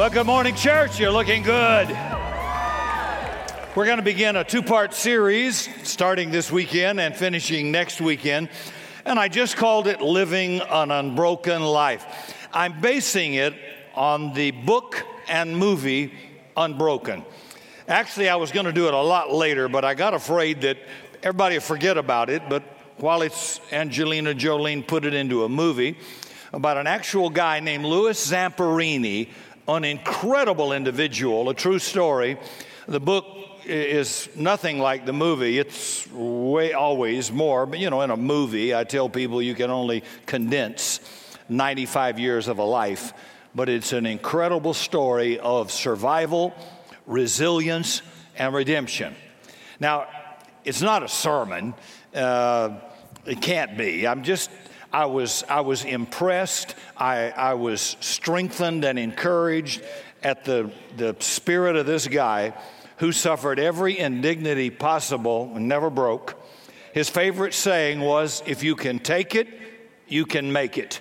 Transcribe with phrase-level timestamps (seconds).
[0.00, 0.98] Well, good morning, church.
[0.98, 1.88] You're looking good.
[3.74, 8.48] We're going to begin a two part series starting this weekend and finishing next weekend.
[9.04, 12.34] And I just called it Living an Unbroken Life.
[12.50, 13.54] I'm basing it
[13.94, 16.14] on the book and movie
[16.56, 17.22] Unbroken.
[17.86, 20.78] Actually, I was going to do it a lot later, but I got afraid that
[21.22, 22.40] everybody would forget about it.
[22.48, 22.62] But
[22.96, 25.98] while it's Angelina Jolie put it into a movie
[26.52, 29.28] about an actual guy named Louis Zamperini,
[29.76, 32.38] an incredible individual, a true story.
[32.86, 33.24] The book
[33.64, 35.58] is nothing like the movie.
[35.58, 39.70] It's way always more, but you know, in a movie, I tell people you can
[39.70, 41.00] only condense
[41.48, 43.12] 95 years of a life,
[43.54, 46.54] but it's an incredible story of survival
[47.10, 48.02] resilience,
[48.36, 49.14] and redemption.
[49.80, 50.06] Now,
[50.64, 51.74] it's not a sermon.
[52.14, 52.78] Uh,
[53.26, 54.06] it can't be.
[54.06, 54.50] I'm just,
[54.92, 56.74] I was, I was impressed.
[56.96, 59.82] I, I was strengthened and encouraged
[60.22, 62.54] at the, the spirit of this guy
[62.98, 66.34] who suffered every indignity possible and never broke.
[66.92, 69.48] His favorite saying was, If you can take it,
[70.08, 71.00] you can make it.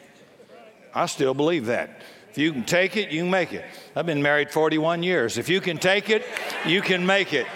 [0.93, 2.01] I still believe that.
[2.29, 3.65] If you can take it, you can make it.
[3.95, 5.37] I've been married 41 years.
[5.37, 6.23] If you can take it,
[6.65, 7.47] you can make it.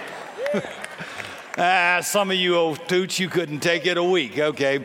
[1.57, 4.83] ah, some of you old toots, you couldn't take it a week, okay?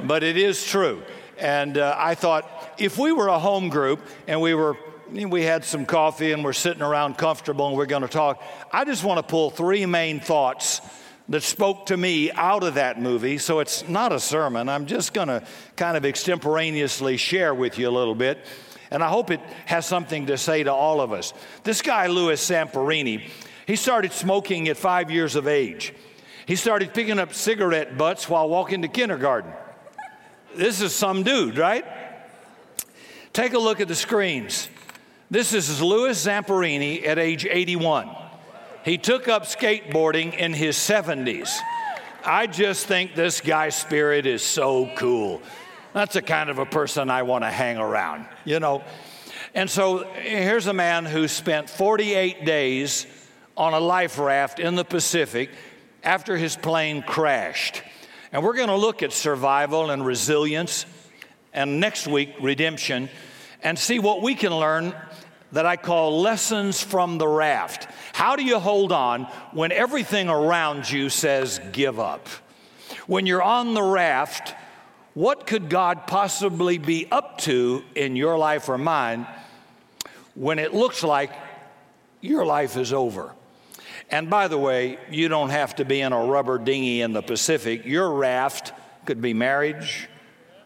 [0.00, 1.02] But it is true.
[1.38, 2.48] And uh, I thought
[2.78, 4.76] if we were a home group and we were
[5.10, 8.42] we had some coffee and we're sitting around comfortable and we're going to talk.
[8.72, 10.80] I just want to pull three main thoughts
[11.28, 13.36] that spoke to me out of that movie.
[13.36, 14.70] So it's not a sermon.
[14.70, 15.44] I'm just going to
[15.76, 18.38] kind of extemporaneously share with you a little bit
[18.92, 21.32] and I hope it has something to say to all of us.
[21.64, 23.26] This guy, Louis Zamperini,
[23.66, 25.94] he started smoking at five years of age.
[26.44, 29.50] He started picking up cigarette butts while walking to kindergarten.
[30.54, 31.84] This is some dude, right?
[33.32, 34.68] Take a look at the screens.
[35.30, 38.10] This is Louis Zamperini at age 81.
[38.84, 41.56] He took up skateboarding in his 70s.
[42.24, 45.40] I just think this guy's spirit is so cool.
[45.94, 48.82] That's the kind of a person I want to hang around, you know.
[49.54, 53.06] And so here's a man who spent 48 days
[53.56, 55.50] on a life raft in the Pacific
[56.02, 57.82] after his plane crashed.
[58.32, 60.86] And we're going to look at survival and resilience,
[61.52, 63.10] and next week, redemption,
[63.62, 64.94] and see what we can learn
[65.52, 67.86] that I call lessons from the raft.
[68.14, 72.26] How do you hold on when everything around you says give up?
[73.06, 74.54] When you're on the raft,
[75.12, 79.26] what could God possibly be up to in your life or mine
[80.34, 81.32] when it looks like
[82.22, 83.34] your life is over?
[84.10, 87.22] And by the way, you don't have to be in a rubber dinghy in the
[87.22, 87.86] Pacific.
[87.86, 88.72] Your raft
[89.06, 90.08] could be marriage,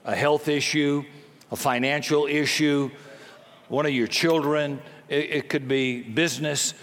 [0.04, 1.04] a health issue,
[1.50, 2.90] a financial issue,
[3.68, 6.74] one of your children, it, it could be business.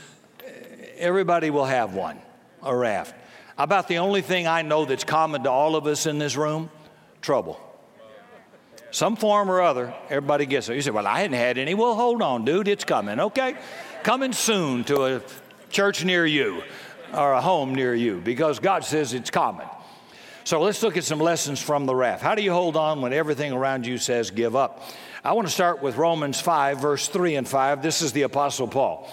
[0.97, 2.19] Everybody will have one,
[2.61, 3.15] a raft.
[3.57, 6.69] About the only thing I know that's common to all of us in this room
[7.21, 7.59] trouble.
[8.91, 10.75] Some form or other, everybody gets it.
[10.75, 11.73] You say, Well, I hadn't had any.
[11.73, 13.55] Well, hold on, dude, it's coming, okay?
[14.03, 15.21] Coming soon to a
[15.73, 16.63] church near you
[17.13, 19.67] or a home near you because God says it's common.
[20.45, 22.21] So let's look at some lessons from the raft.
[22.21, 24.83] How do you hold on when everything around you says give up?
[25.23, 27.81] I want to start with Romans 5, verse 3 and 5.
[27.81, 29.09] This is the Apostle Paul.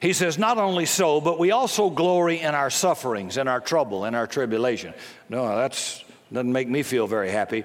[0.00, 4.04] He says, Not only so, but we also glory in our sufferings, in our trouble,
[4.04, 4.94] in our tribulation.
[5.28, 7.64] No, that's doesn't make me feel very happy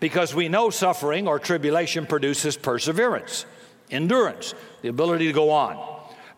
[0.00, 3.46] because we know suffering or tribulation produces perseverance,
[3.90, 5.91] endurance, the ability to go on.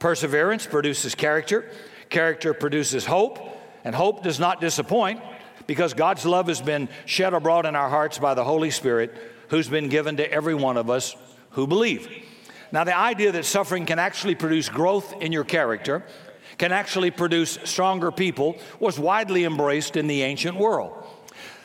[0.04, 1.65] Perseverance produces character,
[2.10, 3.38] character produces hope,
[3.84, 5.22] and hope does not disappoint
[5.66, 9.14] because God's love has been shed abroad in our hearts by the Holy Spirit
[9.48, 11.16] who's been given to every one of us
[11.53, 12.06] who believe.
[12.70, 16.04] Now, the idea that suffering can actually produce growth in your character,
[16.59, 20.93] can actually produce stronger people, was widely embraced in the ancient world.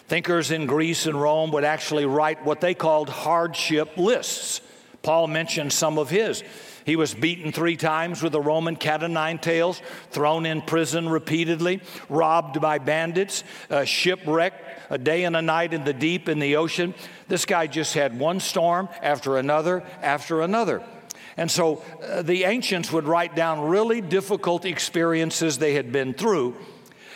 [0.07, 4.61] Thinkers in Greece and Rome would actually write what they called hardship lists.
[5.01, 6.41] Paul mentioned some of his.
[6.89, 11.07] He was beaten three times with a Roman cat o' nine tails, thrown in prison
[11.07, 16.39] repeatedly, robbed by bandits, uh, shipwrecked, a day and a night in the deep in
[16.39, 16.95] the ocean.
[17.27, 20.81] This guy just had one storm after another after another.
[21.37, 26.55] And so uh, the ancients would write down really difficult experiences they had been through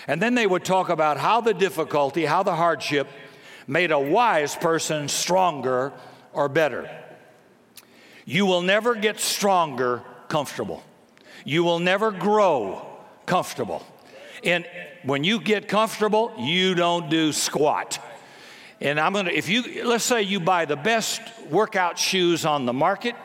[0.07, 3.07] and then they would talk about how the difficulty, how the hardship
[3.65, 5.93] made a wise person stronger
[6.31, 7.02] or better.
[8.25, 10.83] You will never get stronger comfortable.
[11.45, 12.85] You will never grow
[13.25, 13.85] comfortable.
[14.43, 14.65] And
[15.03, 17.99] when you get comfortable, you don't do squat.
[18.81, 22.73] And I'm gonna, if you, let's say you buy the best workout shoes on the
[22.73, 23.15] market,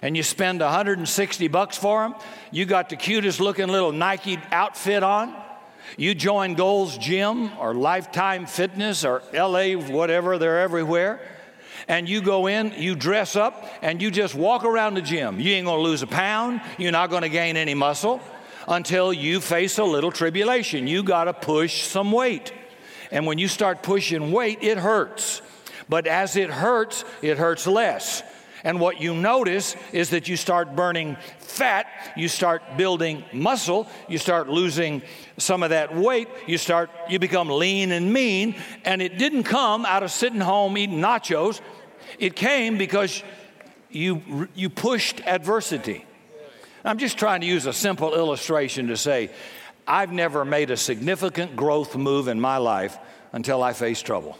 [0.00, 2.14] and you spend 160 bucks for them.
[2.50, 5.34] You got the cutest looking little Nike outfit on.
[5.96, 11.20] You join Gold's Gym or Lifetime Fitness or LA, whatever, they're everywhere.
[11.88, 15.40] And you go in, you dress up, and you just walk around the gym.
[15.40, 18.20] You ain't gonna lose a pound, you're not gonna gain any muscle
[18.68, 20.86] until you face a little tribulation.
[20.86, 22.52] You gotta push some weight.
[23.10, 25.40] And when you start pushing weight, it hurts.
[25.88, 28.22] But as it hurts, it hurts less.
[28.64, 31.86] And what you notice is that you start burning fat,
[32.16, 35.02] you start building muscle, you start losing
[35.38, 39.86] some of that weight, you start you become lean and mean, and it didn't come
[39.86, 41.60] out of sitting home eating nachos.
[42.18, 43.22] It came because
[43.90, 46.04] you you pushed adversity.
[46.84, 49.30] I'm just trying to use a simple illustration to say
[49.86, 52.96] I've never made a significant growth move in my life
[53.32, 54.38] until I face trouble.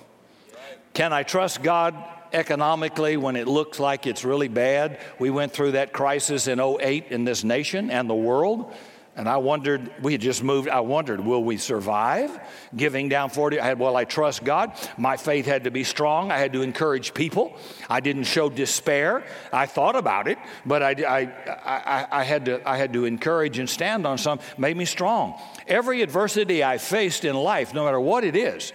[0.94, 1.94] Can I trust God
[2.32, 4.98] economically when it looks like it's really bad.
[5.18, 8.74] We went through that crisis in 08 in this nation and the world.
[9.18, 12.38] And I wondered, we had just moved, I wondered, will we survive
[12.76, 13.58] giving down 40?
[13.58, 14.72] I had, well, I trust God.
[14.96, 16.30] My faith had to be strong.
[16.30, 17.56] I had to encourage people.
[17.90, 19.24] I didn't show despair.
[19.52, 21.20] I thought about it, but I, I,
[21.66, 25.34] I, I had, to, I had to encourage and stand on something, made me strong.
[25.66, 28.72] Every adversity I faced in life, no matter what it is,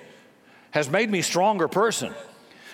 [0.71, 2.13] has made me stronger person.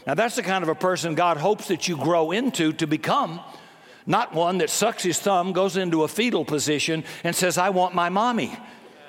[0.07, 3.41] Now, that's the kind of a person God hopes that you grow into to become,
[4.09, 7.95] not one that sucks his thumb, goes into a fetal position, and says, I want
[7.95, 8.57] my mommy.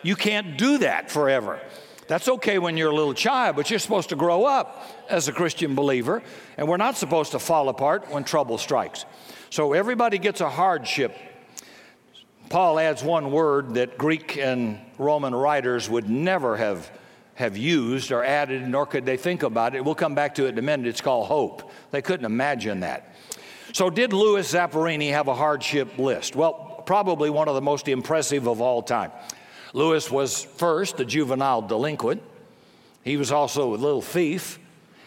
[0.03, 1.59] You can't do that forever.
[2.07, 5.33] That's okay when you're a little child, but you're supposed to grow up as a
[5.33, 6.23] Christian believer,
[6.57, 9.07] and we're not supposed to fall apart when trouble strikes.
[9.49, 11.17] So everybody gets a hardship.
[12.51, 16.91] Paul adds one word that Greek and Roman writers would never have
[17.41, 19.83] have used or added, nor could they think about it.
[19.83, 20.87] We'll come back to it in a minute.
[20.87, 21.73] It's called hope.
[21.91, 23.10] They couldn't imagine that.
[23.73, 26.35] So, did Louis Zamperini have a hardship list?
[26.35, 29.13] Well, probably one of the most impressive of all time.
[29.73, 32.23] Louis was first a juvenile delinquent,
[33.03, 34.59] he was also a little thief.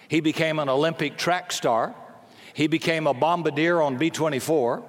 [0.08, 1.96] He became an Olympic track star.
[2.54, 4.84] He became a bombardier on B 24.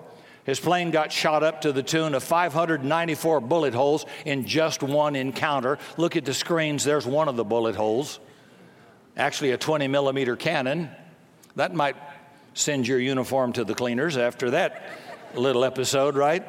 [0.45, 5.17] His plane got shot up to the tune of 594 bullet holes in just one
[5.17, 5.79] encounter.
[5.97, 8.21] Look at the screens, there's one of the bullet holes.
[9.17, 10.91] Actually, a 20 millimeter cannon.
[11.57, 11.97] That might
[12.55, 14.83] send your uniform to the cleaners after that
[15.35, 16.45] little episode, right?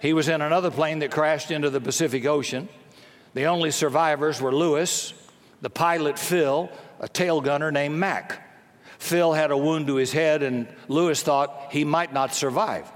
[0.00, 2.68] He was in another plane that crashed into the Pacific Ocean.
[3.34, 5.12] The only survivors were Lewis,
[5.60, 6.70] the pilot Phil,
[7.00, 8.40] a tail gunner named Mac.
[8.98, 12.90] Phil had a wound to his head, and Lewis thought he might not survive.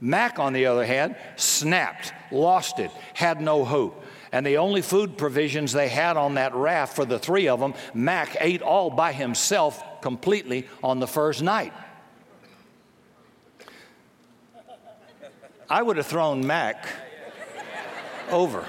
[0.00, 4.04] Mac, on the other hand, snapped, lost it, had no hope.
[4.32, 7.74] And the only food provisions they had on that raft for the three of them,
[7.94, 11.72] Mac ate all by himself completely on the first night.
[15.70, 16.86] I would have thrown Mac
[18.30, 18.66] over.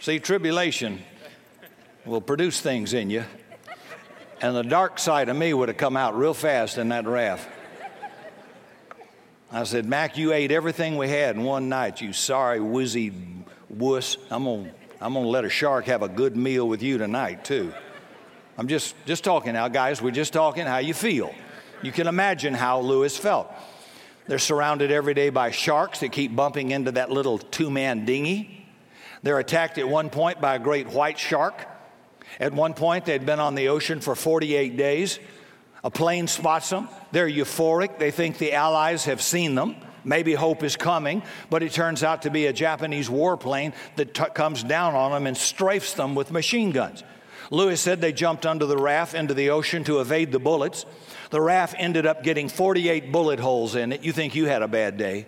[0.00, 1.02] See, tribulation
[2.04, 3.24] will produce things in you
[4.42, 7.48] and the dark side of me would have come out real fast in that raft.
[9.50, 13.14] I said, Mac, you ate everything we had in one night, you sorry, woozy
[13.70, 14.18] wuss.
[14.30, 14.72] I'm going to
[15.02, 17.72] I'm gonna let a shark have a good meal with you tonight, too.
[18.58, 20.02] I'm just, just talking now, guys.
[20.02, 21.34] We're just talking how you feel.
[21.82, 23.52] You can imagine how Lewis felt.
[24.28, 28.66] They're surrounded every day by sharks that keep bumping into that little two man dinghy.
[29.22, 31.66] They're attacked at one point by a great white shark.
[32.38, 35.18] At one point, they'd been on the ocean for 48 days.
[35.84, 36.88] A plane spots them.
[37.10, 37.98] They're euphoric.
[37.98, 39.76] They think the Allies have seen them.
[40.04, 44.24] Maybe hope is coming, but it turns out to be a Japanese warplane that t-
[44.34, 47.04] comes down on them and strafes them with machine guns.
[47.52, 50.86] Louis said they jumped under the raft into the ocean to evade the bullets.
[51.28, 54.02] The raft ended up getting 48 bullet holes in it.
[54.02, 55.26] You think you had a bad day?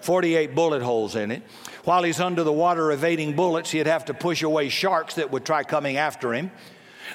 [0.00, 1.44] 48 bullet holes in it.
[1.84, 5.44] While he's under the water evading bullets, he'd have to push away sharks that would
[5.44, 6.50] try coming after him.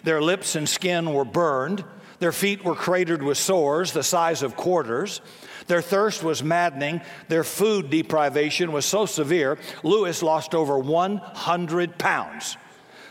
[0.03, 1.83] Their lips and skin were burned.
[2.19, 5.19] Their feet were cratered with sores the size of quarters.
[5.67, 7.01] Their thirst was maddening.
[7.27, 12.55] Their food deprivation was so severe, Lewis lost over 100 pounds.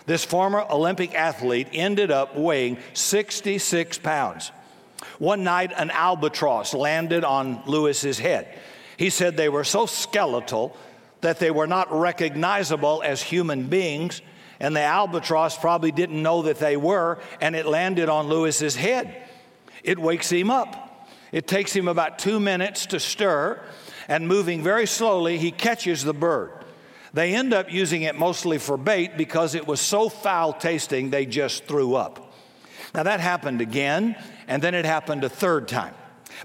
[0.06, 4.52] This former Olympic athlete ended up weighing 66 pounds.
[5.18, 8.56] One night, an albatross landed on Lewis's head.
[8.96, 10.76] He said they were so skeletal
[11.20, 14.22] that they were not recognizable as human beings,
[14.60, 19.22] and the albatross probably didn't know that they were, and it landed on Lewis's head.
[19.82, 21.08] It wakes him up.
[21.32, 23.60] It takes him about two minutes to stir,
[24.08, 26.52] and moving very slowly, he catches the bird.
[27.16, 31.24] They end up using it mostly for bait because it was so foul tasting they
[31.24, 32.34] just threw up.
[32.94, 35.94] Now that happened again, and then it happened a third time.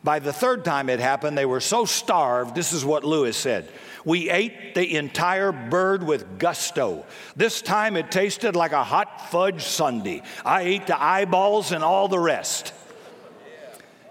[0.02, 2.56] By the third time it happened, they were so starved.
[2.56, 3.70] This is what Lewis said
[4.06, 7.06] We ate the entire bird with gusto.
[7.36, 10.22] This time it tasted like a hot fudge sundae.
[10.46, 12.72] I ate the eyeballs and all the rest.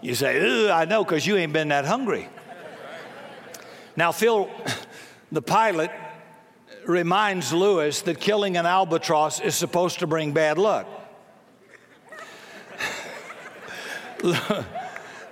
[0.03, 2.29] You say, I know, because you ain't been that hungry.
[3.97, 4.51] Now, Phil,
[5.33, 5.91] the pilot,
[6.87, 10.87] reminds Lewis that killing an albatross is supposed to bring bad luck.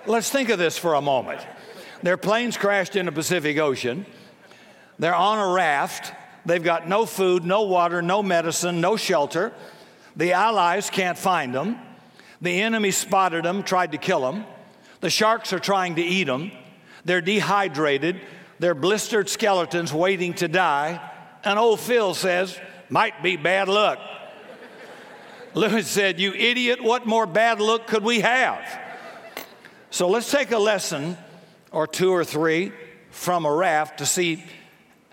[0.06, 1.40] Let's think of this for a moment.
[2.02, 4.06] Their planes crashed in the Pacific Ocean.
[4.98, 6.12] They're on a raft.
[6.46, 9.52] They've got no food, no water, no medicine, no shelter.
[10.16, 11.78] The Allies can't find them.
[12.40, 14.44] The enemy spotted them, tried to kill them.
[15.00, 16.50] The sharks are trying to eat them.
[17.04, 18.20] They're dehydrated.
[18.58, 21.00] They're blistered skeletons waiting to die.
[21.48, 23.98] And old Phil says, might be bad luck.
[25.54, 28.60] Lewis said, You idiot, what more bad luck could we have?
[29.88, 31.16] So let's take a lesson
[31.72, 32.70] or two or three
[33.10, 34.44] from a raft to see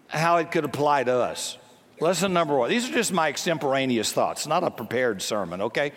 [0.08, 1.58] how it could apply to us.
[2.02, 2.70] Lesson number one.
[2.70, 5.94] These are just my extemporaneous thoughts, not a prepared sermon, okay?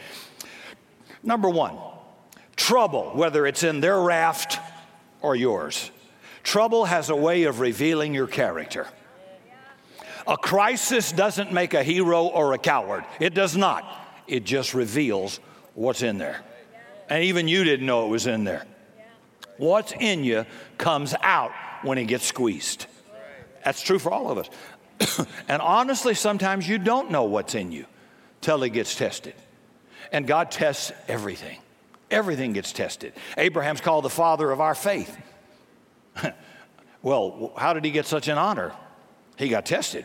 [1.25, 1.77] Number one,
[2.55, 4.61] trouble, whether it's in their raft
[5.21, 5.91] or yours,
[6.45, 8.87] trouble has a way of revealing your character.
[10.29, 13.85] A crisis doesn't make a hero or a coward, it does not.
[14.27, 15.41] It just reveals
[15.75, 16.45] what's in there.
[17.09, 18.67] And even you didn't know it was in there.
[19.57, 20.45] What's in you
[20.77, 22.87] comes out when it gets squeezed.
[23.65, 25.27] That's true for all of us.
[25.49, 27.87] and honestly, sometimes you don't know what's in you
[28.43, 29.35] till it gets tested.
[30.13, 31.59] And God tests everything.
[32.11, 33.15] Everything gets tested.
[33.39, 35.17] Abraham's called the father of our faith.
[37.03, 38.75] well, how did he get such an honor?
[39.39, 40.05] He got tested.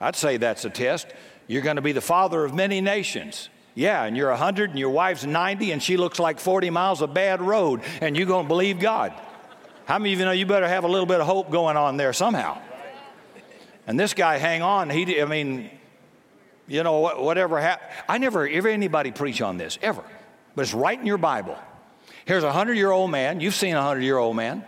[0.00, 1.06] I'd say that's a test.
[1.46, 3.50] You're going to be the father of many nations.
[3.74, 7.14] Yeah, and you're 100 and your wife's 90 and she looks like 40 miles of
[7.14, 9.12] bad road and you're going to believe God.
[9.84, 11.96] How many of you know you better have a little bit of hope going on
[11.96, 12.60] there somehow?
[13.86, 14.90] And this guy, hang on.
[14.90, 15.70] He, I mean,
[16.66, 17.90] you know, whatever happened.
[18.08, 20.04] I never ever anybody preach on this, ever.
[20.54, 21.56] But it's right in your Bible.
[22.24, 23.40] Here's a 100 year old man.
[23.40, 24.64] You've seen a 100 year old man.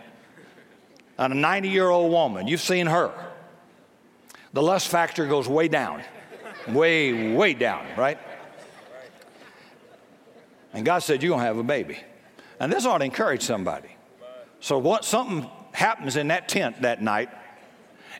[1.17, 2.47] And a 90 year old woman.
[2.47, 3.11] You've seen her
[4.53, 6.03] the lust factor goes way down.
[6.67, 8.19] Way, way down, right?
[10.73, 11.99] And God said, You're going to have a baby.
[12.59, 13.89] And this ought to encourage somebody.
[14.59, 17.29] So, what, something happens in that tent that night,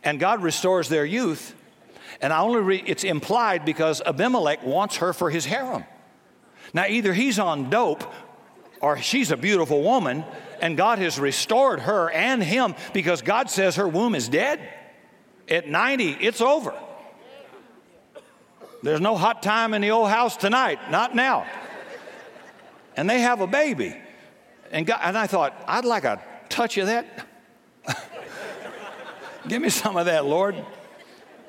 [0.03, 1.55] and God restores their youth.
[2.19, 5.85] And I only re, it's implied because Abimelech wants her for his harem.
[6.73, 8.03] Now, either he's on dope
[8.79, 10.23] or she's a beautiful woman,
[10.61, 14.59] and God has restored her and him because God says her womb is dead.
[15.51, 16.73] At 90, it's over.
[18.81, 21.45] There's no hot time in the old house tonight, not now.
[22.95, 23.95] And they have a baby.
[24.71, 27.27] And, God, and I thought, I'd like a touch of that.
[29.47, 30.55] Give me some of that, Lord.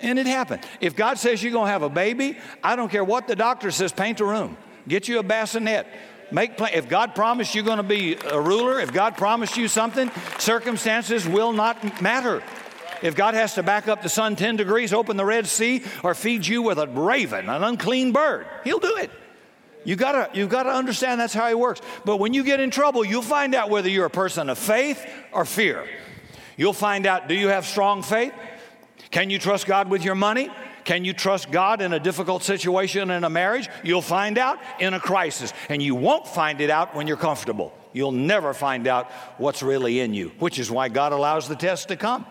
[0.00, 0.66] And it happened.
[0.80, 3.70] If God says you're going to have a baby, I don't care what the doctor
[3.70, 4.56] says, paint a room.
[4.88, 5.86] Get you a bassinet.
[6.32, 6.72] Make plan.
[6.74, 11.28] If God promised you're going to be a ruler, if God promised you something, circumstances
[11.28, 12.42] will not matter.
[13.02, 16.14] If God has to back up the sun 10 degrees, open the Red Sea, or
[16.14, 19.10] feed you with a raven, an unclean bird, He'll do it.
[19.84, 21.80] You gotta, you gotta understand that's how He works.
[22.04, 25.04] But when you get in trouble, you'll find out whether you're a person of faith
[25.32, 25.86] or fear.
[26.56, 28.32] You'll find out do you have strong faith?
[29.10, 30.50] Can you trust God with your money?
[30.84, 33.68] Can you trust God in a difficult situation in a marriage?
[33.84, 35.52] You'll find out in a crisis.
[35.68, 37.72] And you won't find it out when you're comfortable.
[37.92, 41.88] You'll never find out what's really in you, which is why God allows the test
[41.88, 42.26] to come.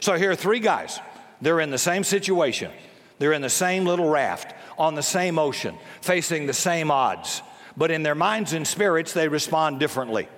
[0.00, 1.00] So here are three guys.
[1.40, 2.70] They're in the same situation.
[3.18, 7.42] They're in the same little raft on the same ocean, facing the same odds.
[7.76, 10.28] But in their minds and spirits, they respond differently.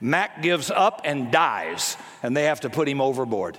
[0.00, 3.58] Mac gives up and dies, and they have to put him overboard.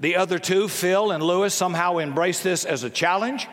[0.00, 3.48] The other two, Phil and Lewis, somehow embrace this as a challenge.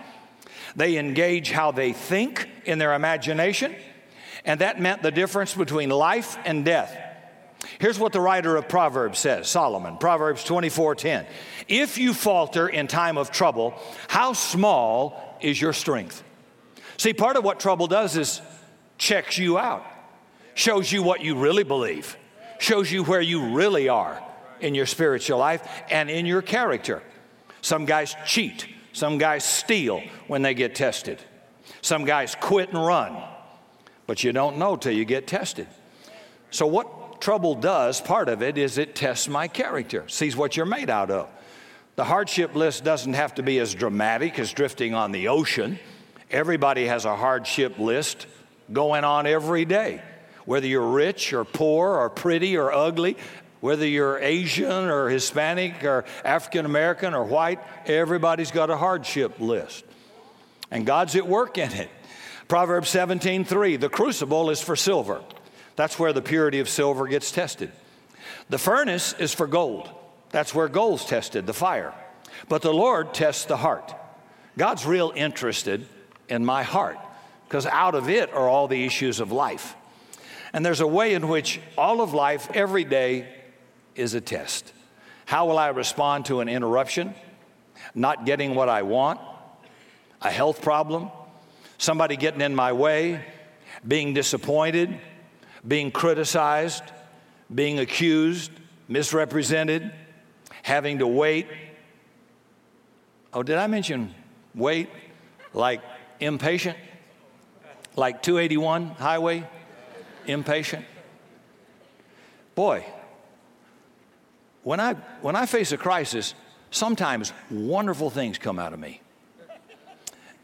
[0.75, 3.75] They engage how they think in their imagination,
[4.43, 7.04] and that meant the difference between life and death.
[7.79, 11.25] Here's what the writer of Proverbs says Solomon, Proverbs 24 10.
[11.67, 13.73] If you falter in time of trouble,
[14.07, 16.23] how small is your strength?
[16.97, 18.41] See, part of what trouble does is
[18.97, 19.85] checks you out,
[20.53, 22.17] shows you what you really believe,
[22.59, 24.23] shows you where you really are
[24.61, 27.03] in your spiritual life and in your character.
[27.61, 31.21] Some guys cheat, some guys steal when they get tested,
[31.81, 33.21] some guys quit and run,
[34.07, 35.67] but you don't know till you get tested.
[36.51, 40.65] So, what trouble does, part of it, is it tests my character, sees what you're
[40.65, 41.29] made out of.
[41.95, 45.79] The hardship list doesn't have to be as dramatic as drifting on the ocean.
[46.29, 48.27] Everybody has a hardship list
[48.71, 50.01] going on every day.
[50.45, 53.17] Whether you're rich or poor or pretty or ugly,
[53.61, 59.85] whether you're Asian or Hispanic or African American or white, everybody's got a hardship list.
[60.69, 61.89] And God's at work in it.
[62.47, 65.21] Proverbs 17:3, the crucible is for silver.
[65.75, 67.71] That's where the purity of silver gets tested.
[68.49, 69.89] The furnace is for gold.
[70.29, 71.93] That's where gold's tested, the fire.
[72.49, 73.93] But the Lord tests the heart.
[74.57, 75.87] God's real interested
[76.29, 76.97] in my heart
[77.47, 79.75] because out of it are all the issues of life.
[80.53, 83.27] And there's a way in which all of life, every day,
[83.95, 84.71] is a test.
[85.25, 87.13] How will I respond to an interruption?
[87.93, 89.19] Not getting what I want?
[90.21, 91.09] A health problem?
[91.77, 93.23] Somebody getting in my way?
[93.85, 94.97] Being disappointed?
[95.67, 96.83] Being criticized?
[97.53, 98.51] Being accused?
[98.87, 99.91] Misrepresented?
[100.63, 101.47] Having to wait?
[103.33, 104.13] Oh, did I mention
[104.53, 104.89] wait?
[105.53, 105.81] Like
[106.19, 106.77] impatient?
[107.95, 109.47] Like 281 highway?
[110.27, 110.85] Impatient?
[112.55, 112.85] Boy,
[114.63, 116.33] when I, when I face a crisis,
[116.71, 119.01] sometimes wonderful things come out of me.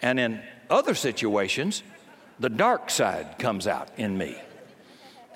[0.01, 1.83] And in other situations,
[2.39, 4.35] the dark side comes out in me.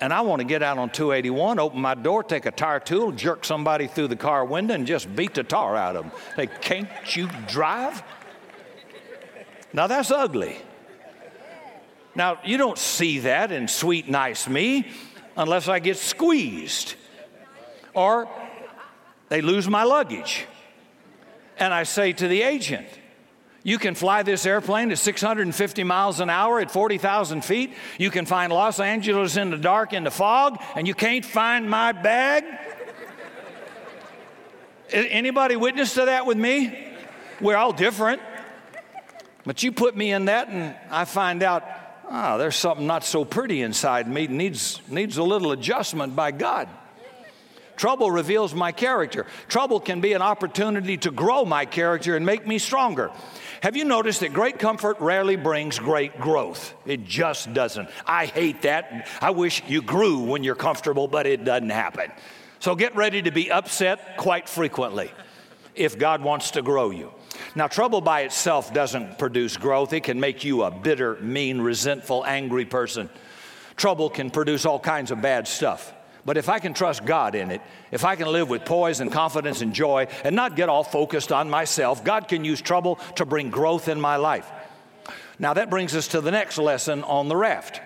[0.00, 3.12] And I want to get out on 281, open my door, take a tire tool,
[3.12, 6.12] jerk somebody through the car window, and just beat the tar out of them.
[6.36, 8.02] They can't you drive?
[9.72, 10.58] Now that's ugly.
[12.14, 14.88] Now, you don't see that in sweet, nice me
[15.36, 16.94] unless I get squeezed
[17.92, 18.28] or
[19.28, 20.46] they lose my luggage.
[21.58, 22.86] And I say to the agent,
[23.66, 27.74] you can fly this airplane at 650 miles an hour at 40,000 feet.
[27.98, 31.68] You can find Los Angeles in the dark in the fog, and you can't find
[31.68, 32.44] my bag.
[34.92, 36.78] Anybody witness to that with me?
[37.40, 38.22] We're all different.
[39.44, 41.64] But you put me in that, and I find out,
[42.08, 46.30] ah, oh, there's something not so pretty inside me, needs, needs a little adjustment by
[46.30, 46.68] God.
[47.76, 49.26] Trouble reveals my character.
[49.48, 53.10] Trouble can be an opportunity to grow my character and make me stronger.
[53.62, 56.74] Have you noticed that great comfort rarely brings great growth?
[56.86, 57.88] It just doesn't.
[58.06, 59.08] I hate that.
[59.20, 62.12] I wish you grew when you're comfortable, but it doesn't happen.
[62.60, 65.10] So get ready to be upset quite frequently
[65.74, 67.12] if God wants to grow you.
[67.54, 69.92] Now, trouble by itself doesn't produce growth.
[69.92, 73.10] It can make you a bitter, mean, resentful, angry person.
[73.76, 75.92] Trouble can produce all kinds of bad stuff.
[76.26, 77.62] But if I can trust God in it,
[77.92, 81.30] if I can live with poise and confidence and joy and not get all focused
[81.30, 84.50] on myself, God can use trouble to bring growth in my life.
[85.38, 87.80] Now, that brings us to the next lesson on the raft.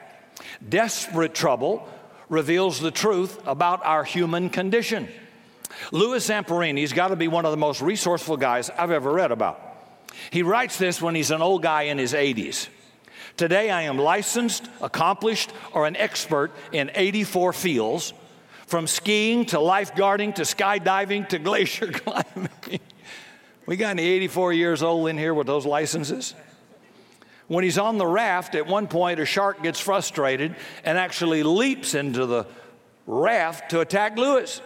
[0.67, 1.87] Desperate trouble
[2.31, 5.09] reveals the truth about our human condition.
[5.93, 9.61] Louis Zamperini's got to be one of the most resourceful guys I've ever read about.
[10.31, 12.69] He writes this when he's an old guy in his 80s.
[13.37, 18.15] Today, I am licensed, accomplished, or an expert in 84 fields
[18.71, 22.79] from skiing to lifeguarding to skydiving to glacier climbing.
[23.67, 26.35] we got any 84 years old in here with those licenses?
[27.49, 30.55] When he's on the raft, at one point, a shark gets frustrated
[30.85, 32.47] and actually leaps into the
[33.09, 34.63] raft to attack Lewis.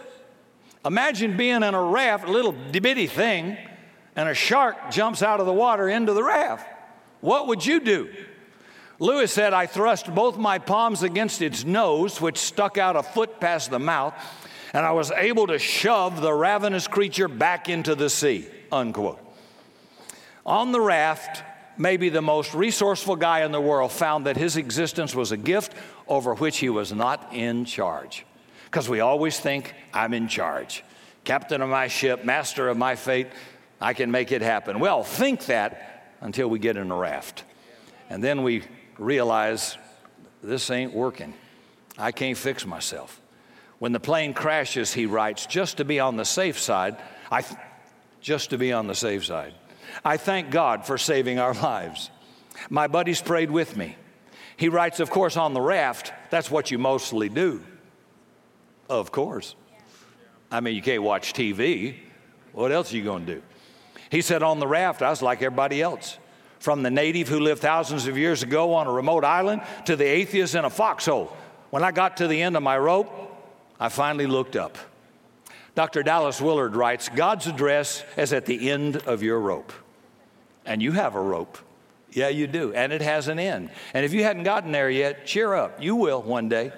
[0.85, 3.57] Imagine being in a raft, a little bitty thing,
[4.15, 6.67] and a shark jumps out of the water into the raft.
[7.21, 8.13] What would you do?
[8.99, 13.39] Louis said, I thrust both my palms against its nose, which stuck out a foot
[13.39, 14.13] past the mouth,
[14.73, 18.47] and I was able to shove the ravenous creature back into the sea.
[18.71, 19.19] Unquote.
[20.45, 21.43] On the raft,
[21.77, 25.73] maybe the most resourceful guy in the world found that his existence was a gift
[26.07, 28.25] over which he was not in charge.
[28.65, 30.83] Because we always think, I'm in charge.
[31.23, 33.27] Captain of my ship, master of my fate,
[33.81, 34.79] I can make it happen.
[34.79, 37.43] Well, think that until we get in a raft.
[38.09, 38.63] And then we
[38.97, 39.77] realize
[40.43, 41.33] this ain't working.
[41.97, 43.21] I can't fix myself.
[43.79, 46.97] When the plane crashes, he writes, just to be on the safe side,
[47.31, 47.59] I th-
[48.21, 49.53] just to be on the safe side.
[50.03, 52.09] I thank God for saving our lives.
[52.69, 53.97] My buddies prayed with me.
[54.57, 57.61] He writes, of course, on the raft, that's what you mostly do.
[58.89, 59.55] Of course.
[60.49, 61.95] I mean, you can't watch TV.
[62.53, 63.41] What else are you going to do?
[64.09, 66.17] He said, on the raft, I was like everybody else
[66.65, 70.03] from the native who lived thousands of years ago on a remote island to the
[70.03, 71.31] atheist in a foxhole.
[71.69, 73.07] When I got to the end of my rope,
[73.79, 74.75] I finally looked up.
[75.75, 76.01] Dr.
[76.01, 79.73] Dallas Willard writes God's address is at the end of your rope.
[80.65, 81.59] And you have a rope.
[82.09, 82.73] Yeah, you do.
[82.73, 83.69] And it has an end.
[83.93, 85.83] And if you hadn't gotten there yet, cheer up.
[85.83, 86.73] You will one day.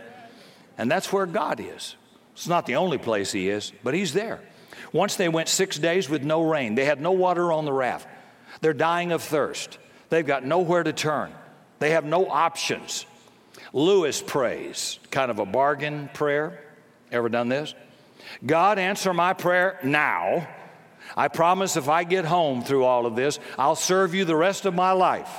[0.77, 1.95] And that's where God is.
[2.33, 4.41] It's not the only place He is, but He's there.
[4.91, 8.05] Once they went six days with no rain, they had no water on the raft.
[8.61, 9.77] They're dying of thirst.
[10.09, 11.33] They've got nowhere to turn.
[11.79, 13.05] They have no options.
[13.73, 16.63] Lewis prays, kind of a bargain prayer.
[17.11, 17.73] Ever done this?
[18.45, 20.47] God, answer my prayer now.
[21.15, 24.65] I promise if I get home through all of this, I'll serve you the rest
[24.65, 25.29] of my life.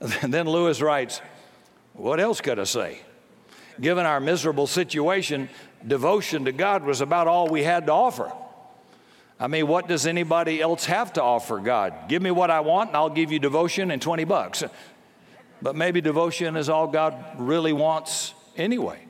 [0.00, 1.20] And then Lewis writes,
[1.92, 3.00] What else could I say?
[3.80, 5.48] Given our miserable situation,
[5.86, 8.32] devotion to God was about all we had to offer.
[9.38, 12.08] I mean, what does anybody else have to offer God?
[12.08, 14.64] Give me what I want and I'll give you devotion and 20 bucks.
[15.60, 19.00] But maybe devotion is all God really wants anyway.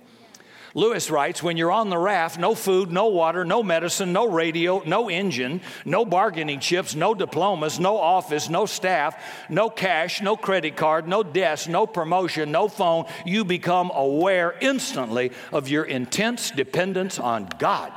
[0.74, 4.82] Lewis writes When you're on the raft, no food, no water, no medicine, no radio,
[4.84, 9.16] no engine, no bargaining chips, no diplomas, no office, no staff,
[9.48, 15.32] no cash, no credit card, no desk, no promotion, no phone, you become aware instantly
[15.50, 17.90] of your intense dependence on God.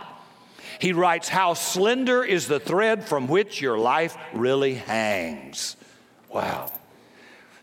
[0.79, 5.75] He writes, How slender is the thread from which your life really hangs.
[6.29, 6.71] Wow.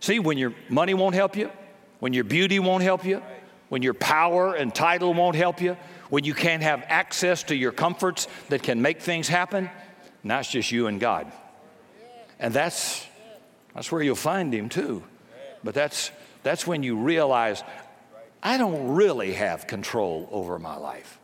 [0.01, 1.51] See, when your money won't help you,
[1.99, 3.23] when your beauty won't help you,
[3.71, 5.77] when your power and title won't help you,
[6.11, 9.71] when you can't have access to your comforts that can make things happen,
[10.23, 11.33] now it's just you and God.
[12.39, 13.07] And that's,
[13.75, 15.03] that's where you'll find Him too.
[15.65, 16.11] But that's,
[16.43, 17.65] that's when you realize
[18.43, 21.19] I don't really have control over my life.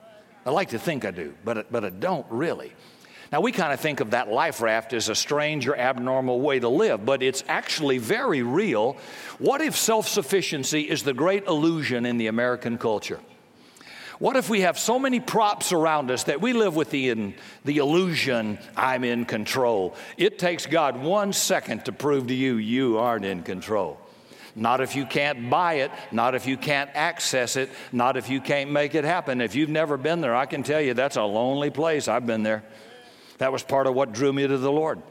[0.45, 2.73] I like to think I do, but, but I don't really.
[3.31, 6.59] Now, we kind of think of that life raft as a strange or abnormal way
[6.59, 8.99] to live, but it's actually very real.
[9.39, 13.21] What if self sufficiency is the great illusion in the American culture?
[14.19, 17.35] What if we have so many props around us that we live with the, in,
[17.65, 19.97] the illusion, I'm in control?
[20.17, 23.99] It takes God one second to prove to you, you aren't in control.
[24.55, 28.41] Not if you can't buy it, not if you can't access it, not if you
[28.41, 29.41] can't make it happen.
[29.41, 32.07] If you've never been there, I can tell you that's a lonely place.
[32.07, 32.63] I've been there.
[33.39, 35.03] That was part of what drew me to the Lord.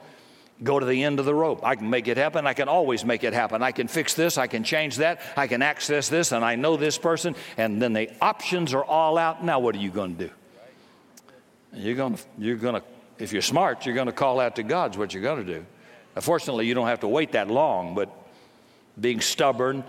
[0.63, 1.65] Go to the end of the rope.
[1.65, 2.45] I can make it happen.
[2.45, 3.63] I can always make it happen.
[3.63, 4.37] I can fix this.
[4.37, 5.21] I can change that.
[5.35, 6.31] I can access this.
[6.31, 7.35] And I know this person.
[7.57, 9.43] And then the options are all out.
[9.43, 10.33] Now, what are you going to do?
[11.73, 12.83] You're going to, you're going to,
[13.17, 15.65] if you're smart, you're going to call out to God's what you're going to do.
[16.15, 18.13] Unfortunately, you don't have to wait that long, but
[18.99, 19.83] being stubborn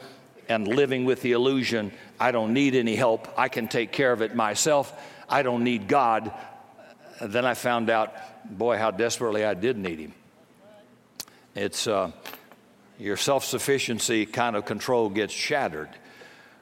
[0.49, 3.29] and living with the illusion, I don't need any help.
[3.39, 4.93] I can take care of it myself.
[5.29, 6.33] I don't need God.
[7.21, 10.15] then I found out boy, how desperately I did need him.
[11.55, 12.13] It's uh,
[12.99, 15.91] your self sufficiency kind of control gets shattered.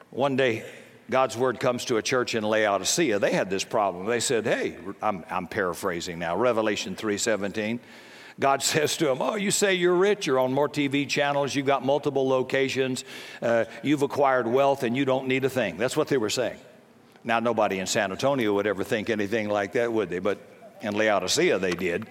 [0.09, 0.65] One day,
[1.09, 3.19] God's word comes to a church in Laodicea.
[3.19, 4.05] They had this problem.
[4.05, 6.35] They said, "Hey, I'm, I'm paraphrasing now.
[6.35, 7.79] Revelation 3:17."
[8.39, 11.65] God says to them, Oh, you say you're rich, you're on more TV channels, you've
[11.65, 13.03] got multiple locations,
[13.41, 15.77] uh, you've acquired wealth, and you don't need a thing.
[15.77, 16.59] That's what they were saying.
[17.23, 20.19] Now, nobody in San Antonio would ever think anything like that, would they?
[20.19, 20.39] But
[20.81, 22.07] in Laodicea, they did.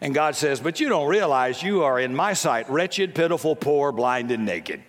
[0.00, 3.92] And God says, But you don't realize you are in my sight wretched, pitiful, poor,
[3.92, 4.82] blind, and naked.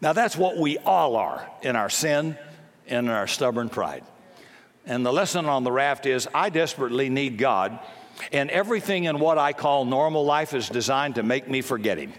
[0.00, 2.36] Now, that's what we all are in our sin
[2.88, 4.04] and in our stubborn pride.
[4.84, 7.78] And the lesson on the raft is I desperately need God,
[8.32, 12.12] and everything in what I call normal life is designed to make me forget Him.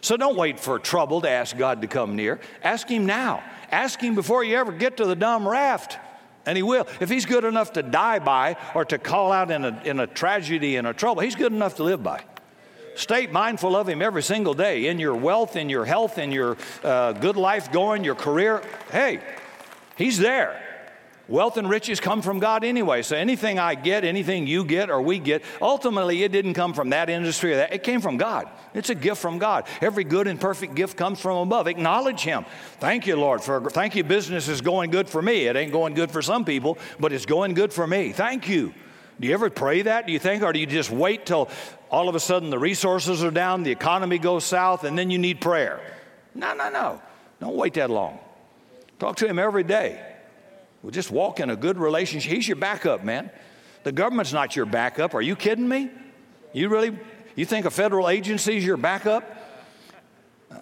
[0.00, 2.40] So don't wait for trouble to ask God to come near.
[2.62, 3.42] Ask Him now.
[3.70, 5.98] Ask Him before you ever get to the dumb raft.
[6.46, 6.86] And he will.
[7.00, 10.06] If he's good enough to die by or to call out in a, in a
[10.06, 12.22] tragedy and a trouble, he's good enough to live by.
[12.94, 16.56] Stay mindful of him every single day in your wealth, in your health, in your
[16.82, 18.62] uh, good life going, your career.
[18.90, 19.20] Hey,
[19.96, 20.62] he's there.
[21.28, 23.02] Wealth and riches come from God anyway.
[23.02, 26.90] So anything I get, anything you get or we get, ultimately it didn't come from
[26.90, 27.72] that industry or that.
[27.72, 28.48] It came from God.
[28.74, 29.66] It's a gift from God.
[29.80, 31.66] Every good and perfect gift comes from above.
[31.66, 32.44] Acknowledge Him.
[32.78, 34.04] Thank you, Lord, for thank you.
[34.04, 35.46] Business is going good for me.
[35.46, 38.12] It ain't going good for some people, but it's going good for me.
[38.12, 38.72] Thank you.
[39.18, 40.06] Do you ever pray that?
[40.06, 41.48] Do you think, or do you just wait till
[41.90, 45.18] all of a sudden the resources are down, the economy goes south, and then you
[45.18, 45.80] need prayer?
[46.34, 47.02] No, no, no.
[47.40, 48.20] Don't wait that long.
[49.00, 50.15] Talk to Him every day.
[50.82, 52.32] Well, just walk in a good relationship.
[52.32, 53.30] He's your backup, man.
[53.84, 55.14] The government's not your backup.
[55.14, 55.90] Are you kidding me?
[56.52, 56.96] You really,
[57.34, 59.24] you think a federal agency is your backup?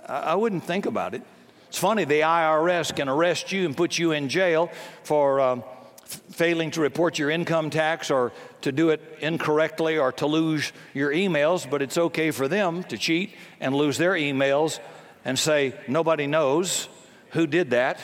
[0.08, 1.22] I, I wouldn't think about it.
[1.68, 4.70] It's funny, the IRS can arrest you and put you in jail
[5.02, 5.64] for um,
[6.04, 11.10] failing to report your income tax or to do it incorrectly or to lose your
[11.10, 14.78] emails, but it's okay for them to cheat and lose their emails
[15.24, 16.88] and say, nobody knows
[17.30, 17.98] who did that,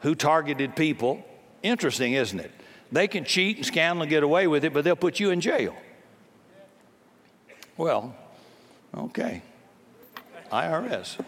[0.00, 1.24] who targeted people.
[1.62, 2.50] Interesting, isn't it?
[2.92, 5.40] They can cheat and scandal and get away with it, but they'll put you in
[5.40, 5.76] jail.
[7.76, 8.14] Well,
[8.96, 9.42] okay.
[10.50, 11.18] IRS.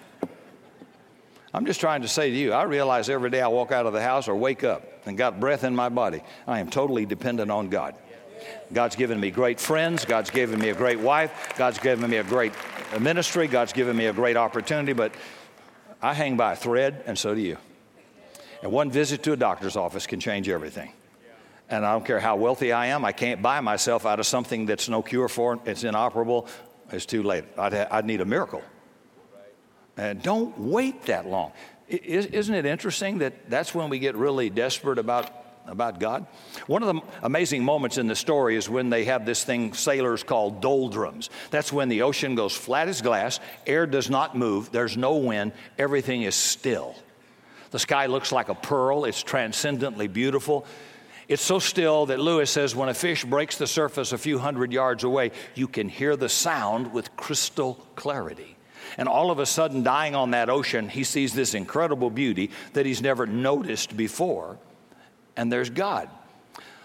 [1.55, 3.92] I'm just trying to say to you, I realize every day I walk out of
[3.92, 7.51] the house or wake up and got breath in my body, I am totally dependent
[7.51, 7.95] on God.
[8.73, 10.05] God's given me great friends.
[10.05, 11.55] God's given me a great wife.
[11.57, 12.53] God's given me a great
[12.99, 13.47] ministry.
[13.47, 15.12] God's given me a great opportunity, but
[16.01, 17.57] I hang by a thread, and so do you.
[18.62, 20.92] And one visit to a doctor's office can change everything.
[21.68, 24.66] And I don't care how wealthy I am, I can't buy myself out of something
[24.66, 26.46] that's no cure for, it's inoperable,
[26.90, 27.44] it's too late.
[27.57, 28.62] I'd, ha- I'd need a miracle.
[29.96, 31.53] And don't wait that long.
[31.88, 35.31] Isn't it interesting that that's when we get really desperate about,
[35.66, 36.27] about God?
[36.66, 40.22] One of the amazing moments in the story is when they have this thing sailors
[40.22, 41.31] call doldrums.
[41.51, 45.53] That's when the ocean goes flat as glass, air does not move, there's no wind,
[45.79, 46.94] everything is still.
[47.73, 50.67] The sky looks like a pearl, it's transcendently beautiful.
[51.27, 54.73] It's so still that Lewis says when a fish breaks the surface a few hundred
[54.73, 58.57] yards away, you can hear the sound with crystal clarity.
[58.99, 62.85] And all of a sudden, dying on that ocean, he sees this incredible beauty that
[62.85, 64.59] he's never noticed before.
[65.35, 66.11] And there's God.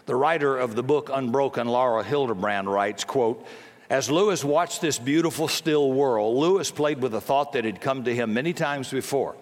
[0.05, 3.45] The writer of the book Unbroken, Laura Hillenbrand, writes, quote,
[3.89, 8.05] as Lewis watched this beautiful still world, Lewis played with a thought that had come
[8.05, 9.35] to him many times before.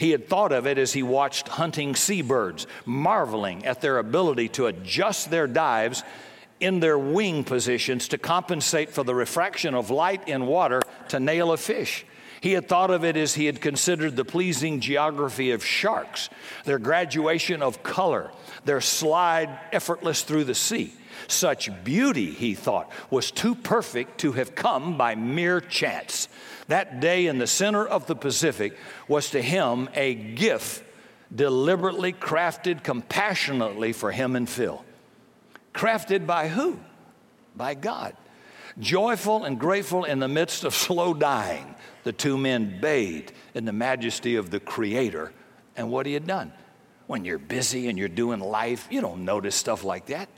[0.00, 4.64] He had thought of it as he watched hunting seabirds, marveling at their ability to
[4.64, 6.02] adjust their dives
[6.58, 11.52] in their wing positions to compensate for the refraction of light in water to nail
[11.52, 12.06] a fish.
[12.40, 16.30] He had thought of it as he had considered the pleasing geography of sharks,
[16.64, 18.30] their graduation of color,
[18.64, 20.94] their slide effortless through the sea.
[21.30, 26.28] Such beauty, he thought, was too perfect to have come by mere chance.
[26.68, 28.76] That day in the center of the Pacific
[29.08, 30.84] was to him a gift
[31.34, 34.84] deliberately crafted compassionately for him and Phil.
[35.72, 36.78] Crafted by who?
[37.56, 38.16] By God.
[38.78, 43.72] Joyful and grateful in the midst of slow dying, the two men bathed in the
[43.72, 45.32] majesty of the Creator
[45.76, 46.52] and what He had done.
[47.06, 50.28] When you're busy and you're doing life, you don't notice stuff like that.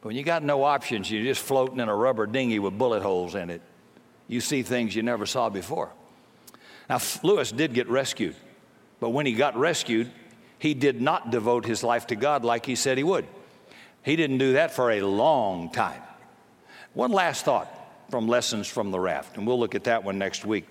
[0.00, 3.02] But when you got no options, you're just floating in a rubber dinghy with bullet
[3.02, 3.62] holes in it
[4.28, 5.90] you see things you never saw before.
[6.88, 8.36] Now, Lewis did get rescued,
[9.00, 10.10] but when he got rescued,
[10.58, 13.26] he did not devote his life to God like he said he would.
[14.02, 16.02] He didn't do that for a long time.
[16.94, 17.74] One last thought
[18.10, 20.66] from Lessons from the Raft, and we'll look at that one next week.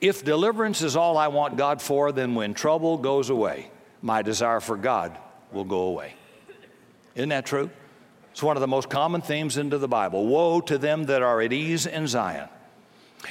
[0.00, 3.70] If deliverance is all I want God for, then when trouble goes away,
[4.02, 5.16] my desire for God
[5.52, 6.14] will go away.
[7.14, 7.70] Isn't that true?
[8.34, 10.26] It's one of the most common themes into the Bible.
[10.26, 12.48] Woe to them that are at ease in Zion.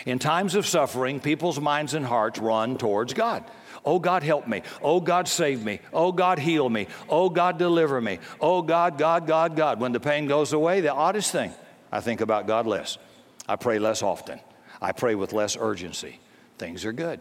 [0.05, 3.43] In times of suffering, people's minds and hearts run towards God.
[3.83, 4.61] Oh, God, help me.
[4.81, 5.81] Oh, God, save me.
[5.91, 6.87] Oh, God, heal me.
[7.09, 8.19] Oh, God, deliver me.
[8.39, 9.81] Oh, God, God, God, God.
[9.81, 11.51] When the pain goes away, the oddest thing,
[11.91, 12.97] I think about God less.
[13.45, 14.39] I pray less often.
[14.81, 16.21] I pray with less urgency.
[16.57, 17.19] Things are good.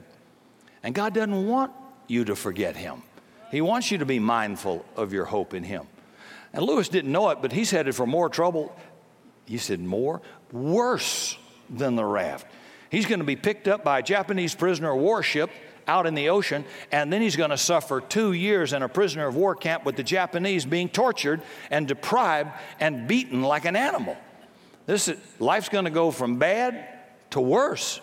[0.85, 1.73] And God doesn't want
[2.07, 3.03] you to forget Him,
[3.51, 5.89] He wants you to be mindful of your hope in Him.
[6.53, 8.77] And Lewis didn't know it, but he's headed for more trouble.
[9.47, 10.21] He said, more?
[10.53, 11.37] Worse
[11.71, 12.47] than the raft.
[12.91, 15.51] He's going to be picked up by a Japanese prisoner of war ship
[15.89, 19.27] out in the ocean, and then he's going to suffer two years in a prisoner
[19.27, 24.17] of war camp with the Japanese being tortured and deprived and beaten like an animal.
[24.87, 26.87] This is, life's going to go from bad
[27.31, 28.01] to worse.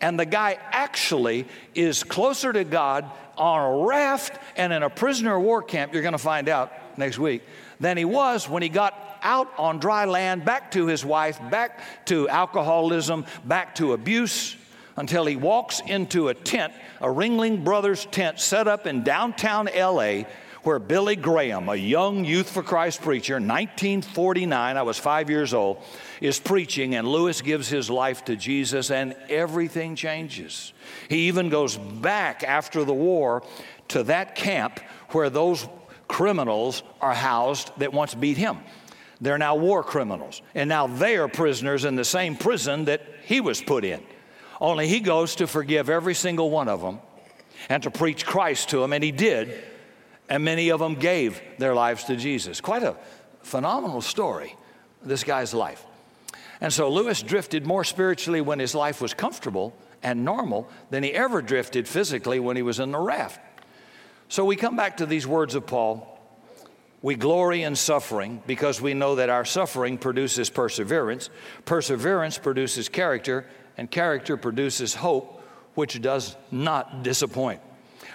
[0.00, 5.36] And the guy actually is closer to God on a raft and in a prisoner
[5.36, 7.42] of war camp, you're going to find out next week,
[7.78, 12.06] than he was when he got out on dry land, back to his wife, back
[12.06, 14.56] to alcoholism, back to abuse,
[14.96, 20.24] until he walks into a tent, a Ringling Brothers tent set up in downtown LA,
[20.62, 25.82] where Billy Graham, a young Youth for Christ preacher, 1949, I was five years old,
[26.20, 30.74] is preaching, and Lewis gives his life to Jesus, and everything changes.
[31.08, 33.42] He even goes back after the war
[33.88, 35.66] to that camp where those
[36.10, 38.58] criminals are housed that once beat him.
[39.20, 40.42] They're now war criminals.
[40.56, 44.02] And now they are prisoners in the same prison that he was put in.
[44.60, 46.98] Only he goes to forgive every single one of them
[47.68, 49.54] and to preach Christ to them, and he did.
[50.28, 52.60] And many of them gave their lives to Jesus.
[52.60, 52.96] Quite a
[53.42, 54.56] phenomenal story,
[55.04, 55.84] this guy's life.
[56.60, 61.12] And so Lewis drifted more spiritually when his life was comfortable and normal than he
[61.12, 63.40] ever drifted physically when he was in the raft.
[64.30, 66.06] So we come back to these words of Paul
[67.02, 71.30] we glory in suffering because we know that our suffering produces perseverance.
[71.64, 73.46] Perseverance produces character,
[73.78, 75.42] and character produces hope,
[75.74, 77.60] which does not disappoint.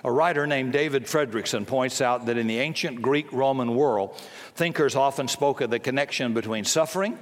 [0.03, 4.15] A writer named David Fredrickson points out that in the ancient Greek Roman world,
[4.53, 7.17] thinkers often spoke of the connection between suffering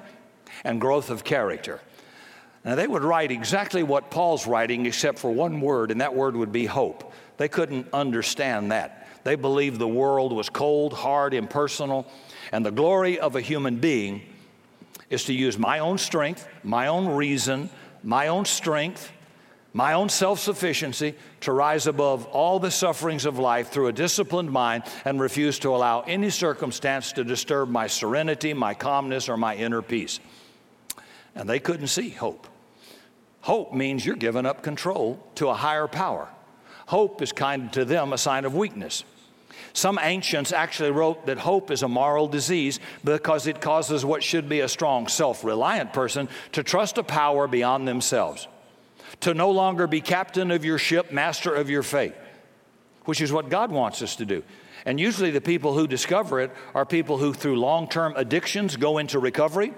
[0.66, 1.80] and growth of character.
[2.66, 6.36] Now, they would write exactly what Paul's writing, except for one word, and that word
[6.36, 7.14] would be hope.
[7.38, 9.08] They couldn't understand that.
[9.24, 12.06] They believed the world was cold, hard, impersonal,
[12.52, 14.22] and the glory of a human being
[15.10, 17.70] is to use my own strength, my own reason,
[18.04, 19.12] my own strength,
[19.72, 24.52] my own self sufficiency, to rise above all the sufferings of life through a disciplined
[24.52, 29.56] mind and refuse to allow any circumstance to disturb my serenity, my calmness, or my
[29.56, 30.20] inner peace.
[31.36, 32.48] And they couldn't see hope.
[33.42, 36.30] Hope means you're giving up control to a higher power.
[36.88, 39.04] Hope is kind to them a sign of weakness.
[39.74, 44.48] Some ancients actually wrote that hope is a moral disease because it causes what should
[44.48, 48.48] be a strong, self reliant person to trust a power beyond themselves,
[49.22, 52.14] to no longer be captain of your ship, master of your fate,
[53.06, 54.44] which is what God wants us to do.
[54.86, 58.98] And usually, the people who discover it are people who, through long term addictions, go
[58.98, 59.74] into recovery,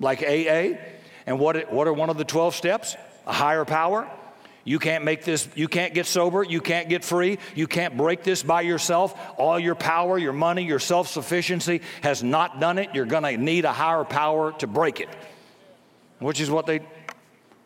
[0.00, 0.78] like AA.
[1.26, 2.96] And what, what are one of the 12 steps?
[3.26, 4.08] A higher power
[4.64, 8.22] you can't make this, you can't get sober, you can't get free, you can't break
[8.22, 9.14] this by yourself.
[9.36, 12.94] All your power, your money, your self sufficiency has not done it.
[12.94, 15.08] You're going to need a higher power to break it,
[16.18, 16.80] which is what they,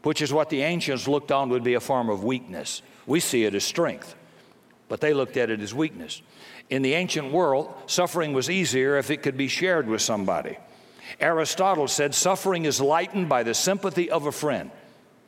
[0.02, 2.82] which is what the ancients looked on would be a form of weakness.
[3.06, 4.16] We see it as strength,
[4.88, 6.20] but they looked at it as weakness.
[6.68, 10.58] In the ancient world, suffering was easier if it could be shared with somebody.
[11.20, 14.70] Aristotle said suffering is lightened by the sympathy of a friend.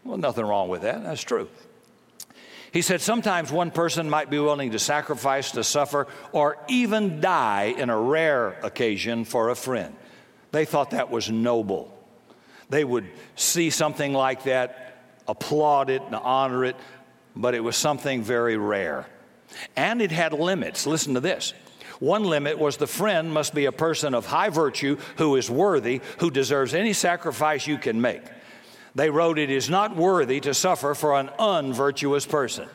[0.04, 1.02] Well, nothing wrong with that.
[1.02, 1.48] That's true.
[2.72, 7.74] He said sometimes one person might be willing to sacrifice, to suffer, or even die
[7.76, 9.94] in a rare occasion for a friend.
[10.52, 11.96] They thought that was noble.
[12.68, 16.76] They would see something like that, applaud it, and honor it,
[17.34, 19.06] but it was something very rare.
[19.76, 20.86] And it had limits.
[20.86, 21.52] Listen to this.
[21.98, 26.00] One limit was the friend must be a person of high virtue who is worthy,
[26.18, 28.22] who deserves any sacrifice you can make.
[28.94, 32.68] They wrote, It is not worthy to suffer for an unvirtuous person.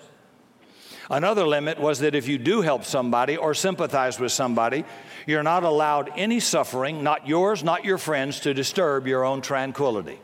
[1.10, 4.86] Another limit was that if you do help somebody or sympathize with somebody,
[5.28, 10.20] you're not allowed any suffering, not yours, not your friends, to disturb your own tranquility.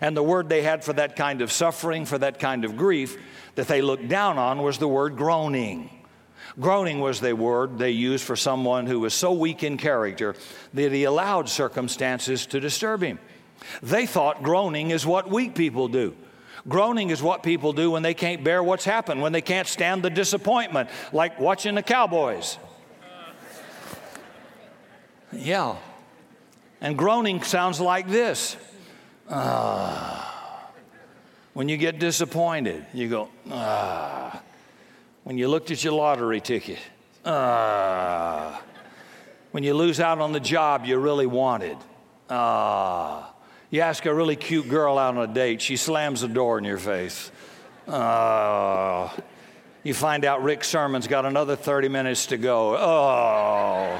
[0.00, 3.16] And the word they had for that kind of suffering, for that kind of grief
[3.56, 5.90] that they looked down on was the word groaning.
[6.58, 10.34] Groaning was the word they used for someone who was so weak in character
[10.74, 13.18] that he allowed circumstances to disturb him.
[13.82, 16.14] They thought groaning is what weak people do.
[16.68, 20.02] Groaning is what people do when they can't bear what's happened, when they can't stand
[20.02, 22.58] the disappointment, like watching the Cowboys.
[25.32, 25.76] Yeah.
[26.80, 28.56] And groaning sounds like this.
[29.28, 30.26] Uh,
[31.52, 34.42] when you get disappointed, you go, ah.
[35.24, 36.78] When you looked at your lottery ticket,
[37.24, 38.62] ah.
[39.52, 41.76] When you lose out on the job you really wanted,
[42.28, 43.29] ah.
[43.70, 46.64] You ask a really cute girl out on a date, she slams the door in
[46.64, 47.30] your face.
[47.86, 49.16] Oh.
[49.84, 52.76] You find out Rick Sermon's got another 30 minutes to go.
[52.76, 53.98] Oh.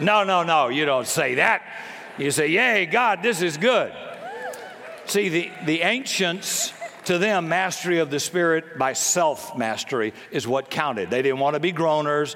[0.00, 1.62] No, no, no, you don't say that.
[2.18, 3.92] You say, Yay, God, this is good.
[5.06, 6.72] See, the, the ancients,
[7.04, 11.08] to them, mastery of the Spirit by self mastery is what counted.
[11.08, 12.34] They didn't want to be groaners.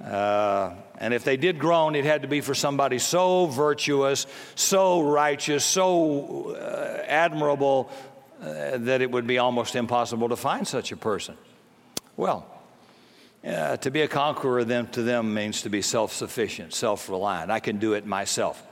[0.00, 5.02] Uh, and if they did groan, it had to be for somebody so virtuous, so
[5.02, 7.90] righteous, so uh, admirable
[8.40, 11.36] uh, that it would be almost impossible to find such a person.
[12.16, 12.46] Well,
[13.44, 17.50] uh, to be a conqueror then to them means to be self-sufficient, self-reliant.
[17.50, 18.64] I can do it myself.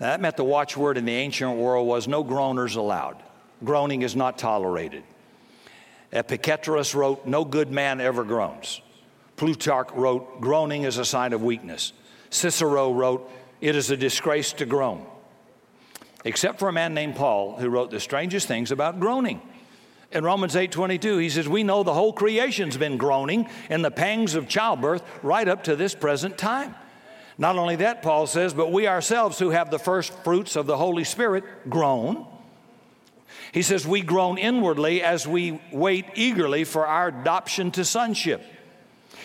[0.00, 3.16] That meant the watchword in the ancient world was no groaners allowed.
[3.64, 5.02] Groaning is not tolerated.
[6.12, 8.82] Epictetus wrote, No good man ever groans.
[9.36, 11.92] Plutarch wrote, groaning is a sign of weakness.
[12.30, 15.06] Cicero wrote, it is a disgrace to groan.
[16.24, 19.40] Except for a man named Paul who wrote the strangest things about groaning.
[20.12, 24.34] In Romans 8:22, he says, "We know the whole creation's been groaning in the pangs
[24.34, 26.74] of childbirth right up to this present time."
[27.38, 30.76] Not only that, Paul says, but we ourselves who have the first fruits of the
[30.76, 32.26] Holy Spirit groan.
[33.52, 38.44] He says, We groan inwardly as we wait eagerly for our adoption to sonship.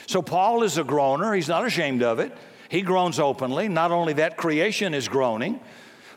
[0.08, 1.34] So Paul is a groaner.
[1.34, 2.36] He's not ashamed of it.
[2.70, 3.67] He groans openly.
[3.67, 5.60] Not only that, creation is groaning.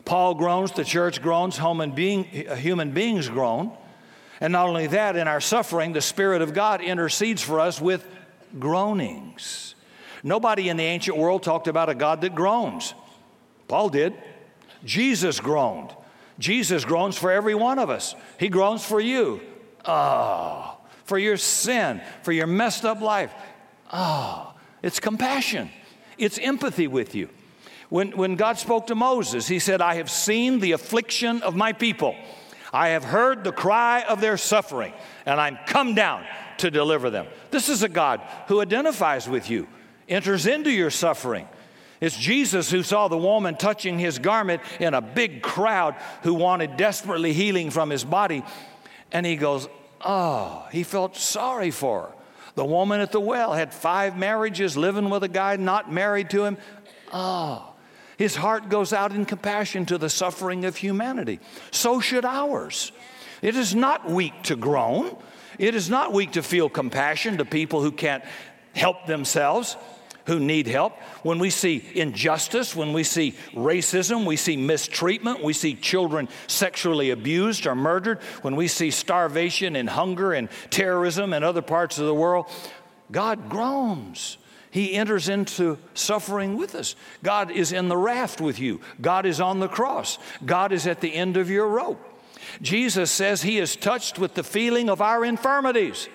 [0.05, 3.71] Paul groans, the church groans, human, being, human beings groan.
[4.39, 8.05] And not only that, in our suffering, the Spirit of God intercedes for us with
[8.59, 9.75] groanings.
[10.23, 12.93] Nobody in the ancient world talked about a God that groans.
[13.67, 14.13] Paul did.
[14.83, 15.93] Jesus groaned.
[16.39, 18.15] Jesus groans for every one of us.
[18.39, 19.41] He groans for you.
[19.85, 23.33] Oh, for your sin, for your messed up life.
[23.91, 25.69] Oh, it's compassion,
[26.17, 27.29] it's empathy with you.
[27.89, 31.73] When, when God spoke to Moses, he said, I have seen the affliction of my
[31.73, 32.15] people.
[32.71, 34.93] I have heard the cry of their suffering,
[35.25, 36.25] and I'm come down
[36.59, 37.27] to deliver them.
[37.49, 39.67] This is a God who identifies with you,
[40.07, 41.49] enters into your suffering.
[41.99, 46.77] It's Jesus who saw the woman touching his garment in a big crowd who wanted
[46.77, 48.43] desperately healing from his body.
[49.11, 49.67] And he goes,
[50.03, 52.20] Oh, he felt sorry for her.
[52.55, 56.43] The woman at the well had five marriages, living with a guy not married to
[56.43, 56.57] him.
[57.13, 57.73] Oh,
[58.17, 61.39] his heart goes out in compassion to the suffering of humanity.
[61.71, 62.91] So should ours.
[63.41, 65.17] It is not weak to groan.
[65.57, 68.23] It is not weak to feel compassion to people who can't
[68.73, 69.75] help themselves
[70.31, 75.51] who need help, when we see injustice, when we see racism, we see mistreatment, we
[75.51, 81.43] see children sexually abused or murdered, when we see starvation and hunger and terrorism in
[81.43, 82.45] other parts of the world,
[83.11, 84.37] God groans.
[84.69, 86.95] He enters into suffering with us.
[87.23, 88.79] God is in the raft with you.
[89.01, 90.17] God is on the cross.
[90.45, 92.01] God is at the end of your rope.
[92.61, 96.07] Jesus says he is touched with the feeling of our infirmities.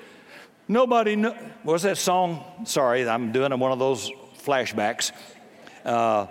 [0.69, 1.31] Nobody knew.
[1.63, 2.45] What was that song?
[2.65, 4.11] Sorry, I'm doing one of those
[4.43, 5.13] flashbacks.
[5.85, 6.27] Uh,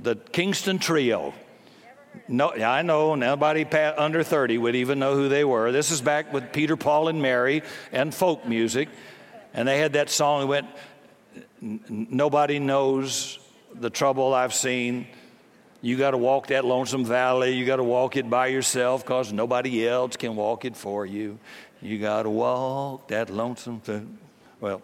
[0.00, 1.34] the Kingston Trio.
[2.28, 5.72] No, I know nobody under 30 would even know who they were.
[5.72, 8.88] This is back with Peter, Paul, and Mary and folk music.
[9.54, 10.66] And they had that song that went,
[11.60, 13.38] Nobody knows
[13.74, 15.06] the trouble I've seen.
[15.80, 17.52] You got to walk that lonesome valley.
[17.52, 21.38] You got to walk it by yourself because nobody else can walk it for you.
[21.82, 23.80] You got to walk that lonesome.
[23.80, 24.18] Thing.
[24.60, 24.82] Well,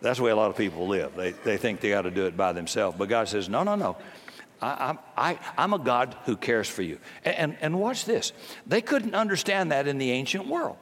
[0.00, 1.14] that's the way a lot of people live.
[1.14, 2.96] They, they think they got to do it by themselves.
[2.98, 3.96] But God says, no, no, no.
[4.62, 6.98] I, I, I'm a God who cares for you.
[7.24, 8.32] And, and, watch this.
[8.66, 10.78] They couldn't understand that in the ancient world.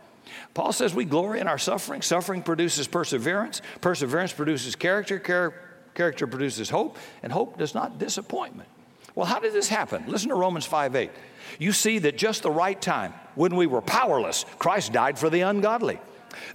[0.55, 2.03] Paul says we glory in our suffering.
[2.03, 3.61] Suffering produces perseverance.
[3.81, 5.19] Perseverance produces character.
[5.19, 5.55] Char-
[5.95, 6.97] character produces hope.
[7.25, 8.69] And hope does not disappointment.
[9.17, 10.05] Well, how did this happen?
[10.07, 11.11] Listen to Romans 5 8.
[11.59, 15.43] You see that just the right time, when we were powerless, Christ died for the
[15.43, 15.99] ungodly.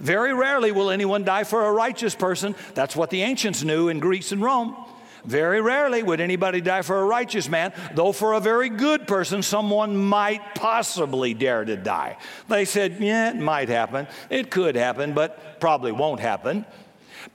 [0.00, 2.54] Very rarely will anyone die for a righteous person.
[2.74, 4.76] That's what the ancients knew in Greece and Rome.
[5.24, 9.42] Very rarely would anybody die for a righteous man, though for a very good person,
[9.42, 12.16] someone might possibly dare to die.
[12.48, 14.06] They said, yeah, it might happen.
[14.30, 16.64] It could happen, but probably won't happen.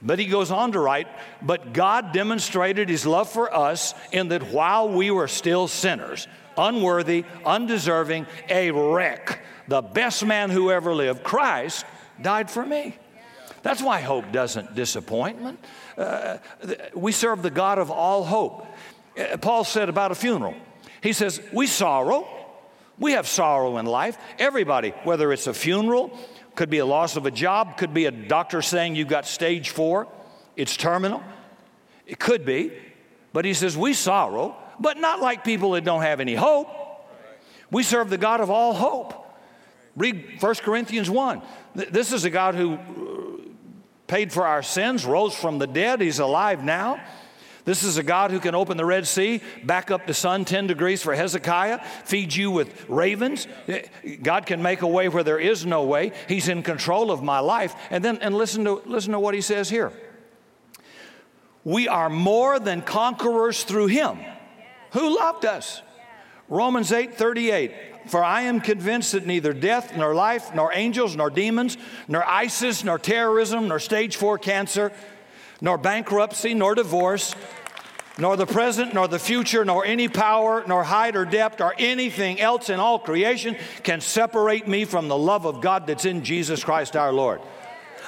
[0.01, 1.07] But he goes on to write,
[1.41, 6.27] But God demonstrated his love for us in that while we were still sinners,
[6.57, 11.85] unworthy, undeserving, a wreck, the best man who ever lived, Christ,
[12.21, 12.97] died for me.
[13.61, 15.59] That's why hope doesn't disappointment.
[15.97, 16.37] Uh,
[16.93, 18.67] we serve the God of all hope.
[19.17, 20.55] Uh, Paul said about a funeral,
[21.01, 22.27] he says, We sorrow.
[22.99, 24.17] We have sorrow in life.
[24.37, 26.15] Everybody, whether it's a funeral,
[26.55, 29.71] could be a loss of a job, could be a doctor saying you've got stage
[29.71, 30.07] four,
[30.55, 31.23] it's terminal.
[32.05, 32.71] It could be.
[33.31, 36.69] But he says, We sorrow, but not like people that don't have any hope.
[37.71, 39.19] We serve the God of all hope.
[39.95, 41.41] Read 1 Corinthians 1.
[41.75, 43.49] This is a God who uh,
[44.07, 47.01] paid for our sins, rose from the dead, He's alive now.
[47.65, 50.67] This is a God who can open the Red Sea, back up the sun 10
[50.67, 53.47] degrees for Hezekiah, feed you with ravens.
[54.21, 56.11] God can make a way where there is no way.
[56.27, 57.73] He's in control of my life.
[57.89, 59.93] And then and listen to listen to what he says here.
[61.63, 64.19] We are more than conquerors through him
[64.93, 65.81] who loved us.
[66.49, 67.73] Romans 8 38.
[68.07, 71.77] For I am convinced that neither death, nor life, nor angels, nor demons,
[72.07, 74.91] nor ISIS, nor terrorism, nor stage four cancer,
[75.61, 77.33] nor bankruptcy, nor divorce,
[78.17, 82.41] nor the present, nor the future, nor any power, nor height or depth, or anything
[82.41, 86.63] else in all creation can separate me from the love of God that's in Jesus
[86.63, 87.41] Christ our Lord.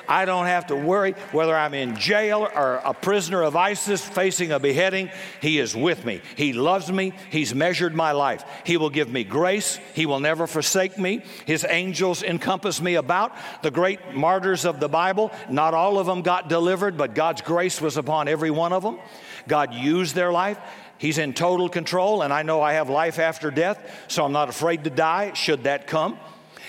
[0.07, 4.51] I don't have to worry whether I'm in jail or a prisoner of ISIS facing
[4.51, 5.09] a beheading.
[5.41, 6.21] He is with me.
[6.35, 7.13] He loves me.
[7.29, 8.43] He's measured my life.
[8.63, 9.79] He will give me grace.
[9.93, 11.23] He will never forsake me.
[11.45, 13.33] His angels encompass me about.
[13.63, 17.81] The great martyrs of the Bible, not all of them got delivered, but God's grace
[17.81, 18.99] was upon every one of them.
[19.47, 20.57] God used their life.
[20.97, 24.49] He's in total control, and I know I have life after death, so I'm not
[24.49, 26.17] afraid to die should that come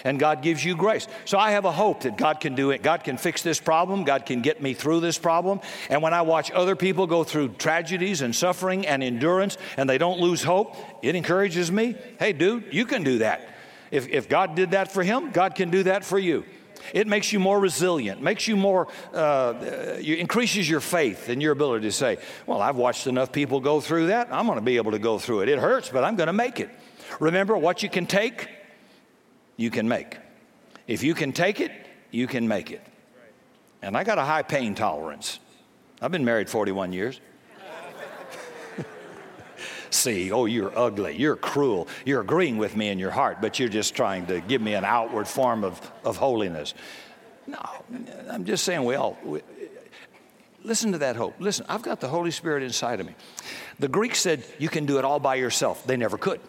[0.04, 1.08] and God gives you grace.
[1.24, 2.82] So I have a hope that God can do it.
[2.82, 4.04] God can fix this problem.
[4.04, 5.60] God can get me through this problem.
[5.90, 9.98] And when I watch other people go through tragedies and suffering and endurance and they
[9.98, 11.96] don't lose hope, it encourages me.
[12.18, 13.48] Hey, dude, you can do that.
[13.90, 16.44] If, if God did that for him, God can do that for you.
[16.92, 19.54] It makes you more resilient, makes you more, uh,
[20.00, 24.08] increases your faith and your ability to say, Well, I've watched enough people go through
[24.08, 24.28] that.
[24.32, 25.48] I'm going to be able to go through it.
[25.48, 26.70] It hurts, but I'm going to make it.
[27.20, 28.48] Remember, what you can take,
[29.56, 30.18] you can make.
[30.86, 31.72] If you can take it,
[32.10, 32.82] you can make it.
[33.82, 35.38] And I got a high pain tolerance.
[36.00, 37.20] I've been married 41 years.
[39.90, 43.68] See, oh, you're ugly, you're cruel, you're agreeing with me in your heart, but you're
[43.68, 46.74] just trying to give me an outward form of, of holiness.
[47.46, 47.60] No,
[48.28, 49.16] I'm just saying we all.
[49.24, 49.40] We,
[50.64, 51.34] listen to that hope.
[51.38, 53.14] Listen, I've got the Holy Spirit inside of me.
[53.78, 55.86] The Greeks said you can do it all by yourself.
[55.86, 56.40] They never could.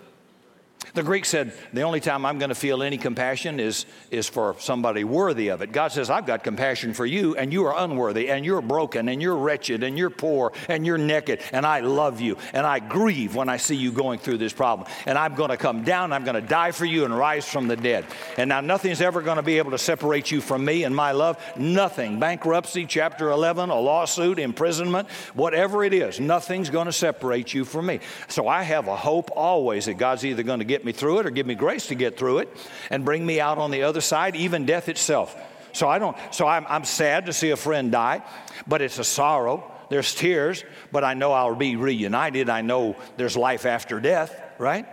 [0.98, 4.56] The Greek said, the only time I'm going to feel any compassion is, is for
[4.58, 5.72] somebody worthy of it.
[5.72, 9.22] God says, I've got compassion for you, and you are unworthy, and you're broken, and
[9.22, 13.36] you're wretched, and you're poor, and you're naked, and I love you, and I grieve
[13.36, 14.90] when I see you going through this problem.
[15.06, 17.68] And I'm going to come down, I'm going to die for you and rise from
[17.68, 18.04] the dead.
[18.36, 21.12] And now nothing's ever going to be able to separate you from me and my
[21.12, 21.40] love.
[21.56, 22.20] Nothing.
[22.20, 27.86] Bankruptcy, chapter 11, a lawsuit, imprisonment, whatever it is, nothing's going to separate you from
[27.86, 28.00] me.
[28.30, 31.26] So I have a hope always that God's either going to get me through it
[31.28, 32.50] or give me grace to get through it
[32.90, 35.36] and bring me out on the other side, even death itself.
[35.74, 38.24] So I don't, so I'm, I'm sad to see a friend die,
[38.66, 39.72] but it's a sorrow.
[39.90, 42.50] There's tears, but I know I'll be reunited.
[42.50, 44.88] I know there's life after death, right?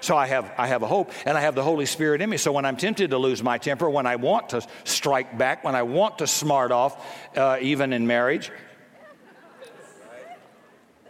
[0.00, 2.38] So I have, I have a hope, and I have the Holy Spirit in me.
[2.38, 5.74] So when I'm tempted to lose my temper, when I want to strike back, when
[5.74, 8.50] I want to smart off, uh, even in marriage,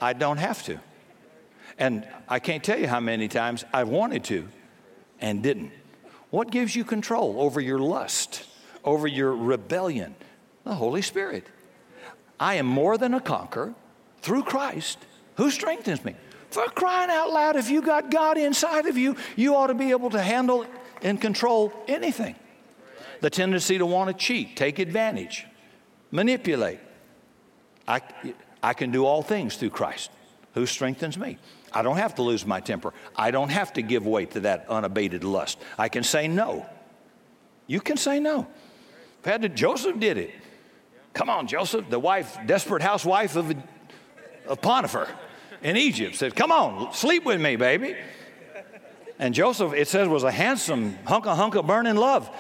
[0.00, 0.80] I don't have to.
[1.80, 4.46] And I can't tell you how many times I've wanted to
[5.18, 5.72] and didn't.
[6.28, 8.44] What gives you control over your lust,
[8.84, 10.14] over your rebellion?
[10.64, 11.46] The Holy Spirit.
[12.38, 13.74] I am more than a conqueror
[14.20, 14.98] through Christ
[15.36, 16.14] who strengthens me.
[16.50, 19.90] For crying out loud, if you got God inside of you, you ought to be
[19.90, 20.66] able to handle
[21.00, 22.34] and control anything.
[23.20, 25.46] The tendency to want to cheat, take advantage,
[26.10, 26.80] manipulate.
[27.88, 28.02] I,
[28.62, 30.10] I can do all things through Christ
[30.54, 31.38] who strengthens me.
[31.72, 32.92] I don't have to lose my temper.
[33.16, 35.58] I don't have to give way to that unabated lust.
[35.78, 36.66] I can say no.
[37.66, 38.46] You can say no.
[39.24, 40.34] Had to, Joseph did it.
[41.12, 43.54] Come on, Joseph, the wife, desperate housewife of,
[44.46, 45.08] of Potiphar
[45.62, 47.96] in Egypt, said, Come on, sleep with me, baby.
[49.18, 52.30] And Joseph, it says, was a handsome hunk of hunk of burning love.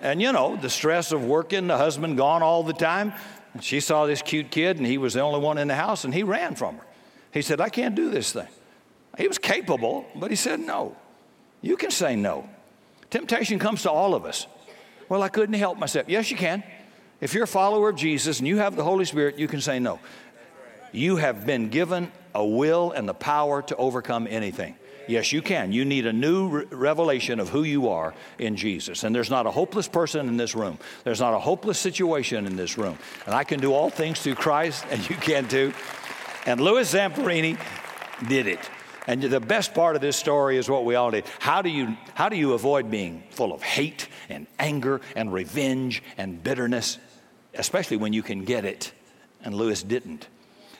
[0.00, 3.12] And you know, the stress of working, the husband gone all the time.
[3.60, 6.12] She saw this cute kid, and he was the only one in the house, and
[6.12, 6.84] he ran from her.
[7.34, 8.46] He said, I can't do this thing.
[9.18, 10.96] He was capable, but he said, No.
[11.60, 12.48] You can say no.
[13.10, 14.46] Temptation comes to all of us.
[15.08, 16.08] Well, I couldn't help myself.
[16.08, 16.62] Yes, you can.
[17.20, 19.78] If you're a follower of Jesus and you have the Holy Spirit, you can say
[19.78, 19.98] no.
[20.92, 24.76] You have been given a will and the power to overcome anything.
[25.08, 25.72] Yes, you can.
[25.72, 29.04] You need a new re- revelation of who you are in Jesus.
[29.04, 30.78] And there's not a hopeless person in this room.
[31.04, 32.98] There's not a hopeless situation in this room.
[33.26, 35.72] And I can do all things through Christ, and you can too.
[36.46, 37.58] And Louis Zamperini
[38.28, 38.70] did it.
[39.06, 41.24] And the best part of this story is what we all did.
[41.38, 46.02] How do you, how do you avoid being full of hate and anger and revenge
[46.16, 46.98] and bitterness,
[47.54, 48.92] especially when you can get it?
[49.42, 50.28] And Louis didn't.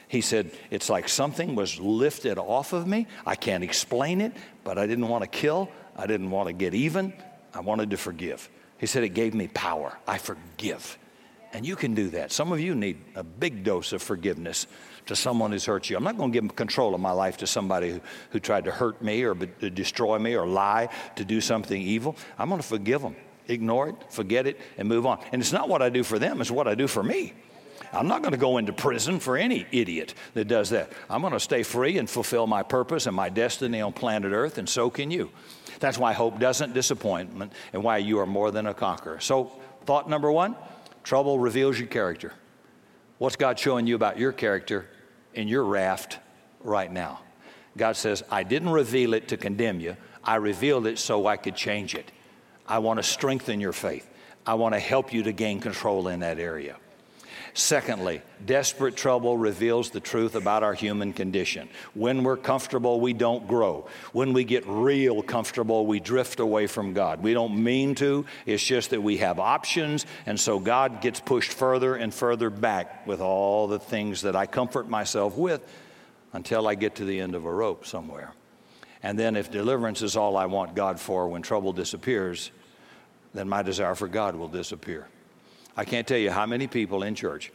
[0.07, 3.07] He said, It's like something was lifted off of me.
[3.25, 5.69] I can't explain it, but I didn't want to kill.
[5.95, 7.13] I didn't want to get even.
[7.53, 8.49] I wanted to forgive.
[8.77, 9.97] He said, It gave me power.
[10.07, 10.97] I forgive.
[11.55, 12.33] And you can do that.
[12.33, 14.67] Some of you need a big dose of forgiveness
[15.05, 15.95] to someone who's hurt you.
[15.95, 18.01] I'm not going to give control of my life to somebody who,
[18.31, 22.17] who tried to hurt me or be, destroy me or lie to do something evil.
[22.37, 23.15] I'm going to forgive them,
[23.47, 25.19] ignore it, forget it, and move on.
[25.31, 27.31] And it's not what I do for them, it's what I do for me.
[27.93, 30.91] I'm not going to go into prison for any idiot that does that.
[31.09, 34.57] I'm going to stay free and fulfill my purpose and my destiny on planet Earth,
[34.57, 35.31] and so can you.
[35.79, 39.21] That's why hope doesn't disappointment and why you are more than a conqueror.
[39.21, 39.53] So,
[39.85, 40.57] thought number one
[41.05, 42.33] trouble reveals your character.
[43.19, 44.87] What's God showing you about your character
[45.33, 46.19] in your raft
[46.61, 47.21] right now?
[47.77, 51.55] God says, I didn't reveal it to condemn you, I revealed it so I could
[51.55, 52.11] change it.
[52.67, 54.09] I want to strengthen your faith.
[54.45, 56.77] I want to help you to gain control in that area.
[57.57, 61.69] Secondly, desperate trouble reveals the truth about our human condition.
[61.93, 63.87] When we're comfortable, we don't grow.
[64.11, 67.23] When we get real comfortable, we drift away from God.
[67.23, 71.53] We don't mean to, it's just that we have options, and so God gets pushed
[71.53, 75.65] further and further back with all the things that I comfort myself with
[76.33, 78.33] until I get to the end of a rope somewhere.
[79.01, 82.51] And then, if deliverance is all I want God for when trouble disappears,
[83.33, 85.07] then my desire for God will disappear.
[85.77, 87.51] I can't tell you how many people in church,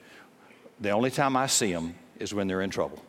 [0.81, 3.03] the only time I see them is when they're in trouble.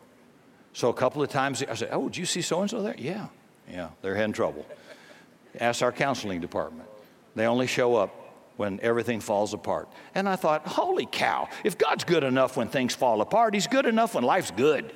[0.72, 2.94] So a couple of times I say, Oh, did you see so and so there?
[2.96, 3.28] Yeah,
[3.70, 4.66] yeah, they're having trouble.
[5.60, 6.88] Ask our counseling department.
[7.34, 8.14] They only show up
[8.56, 9.88] when everything falls apart.
[10.14, 13.86] And I thought, Holy cow, if God's good enough when things fall apart, He's good
[13.86, 14.94] enough when life's good.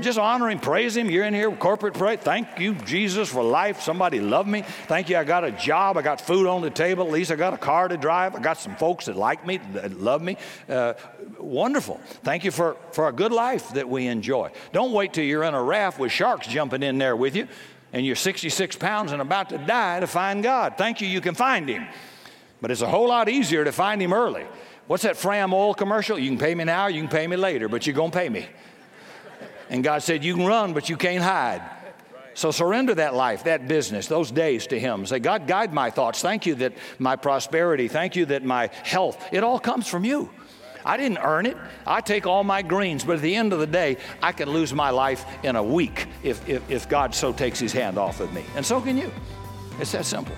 [0.00, 1.10] Just honor him, praise him.
[1.10, 2.16] You're in here, corporate pray.
[2.16, 3.82] Thank you, Jesus, for life.
[3.82, 4.62] Somebody loved me.
[4.86, 5.96] Thank you, I got a job.
[5.96, 7.06] I got food on the table.
[7.06, 8.34] At least I got a car to drive.
[8.34, 10.36] I got some folks that like me, that love me.
[10.68, 10.94] Uh,
[11.38, 12.00] wonderful.
[12.22, 14.50] Thank you for, for a good life that we enjoy.
[14.72, 17.46] Don't wait till you're in a raft with sharks jumping in there with you
[17.92, 20.74] and you're 66 pounds and about to die to find God.
[20.78, 21.86] Thank you, you can find him.
[22.60, 24.46] But it's a whole lot easier to find him early.
[24.86, 26.18] What's that Fram oil commercial?
[26.18, 28.28] You can pay me now, you can pay me later, but you're going to pay
[28.28, 28.48] me.
[29.72, 31.62] And God said, You can run, but you can't hide.
[32.34, 35.06] So surrender that life, that business, those days to Him.
[35.06, 36.20] Say, God, guide my thoughts.
[36.20, 40.30] Thank you that my prosperity, thank you that my health, it all comes from you.
[40.84, 41.56] I didn't earn it.
[41.86, 44.74] I take all my greens, but at the end of the day, I can lose
[44.74, 48.32] my life in a week if, if, if God so takes His hand off of
[48.32, 48.44] me.
[48.56, 49.10] And so can you.
[49.80, 50.36] It's that simple.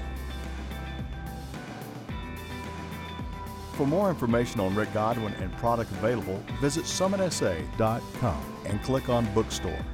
[3.76, 9.84] For more information on Rick Godwin and product available, visit summitsa.com and click on Bookstore.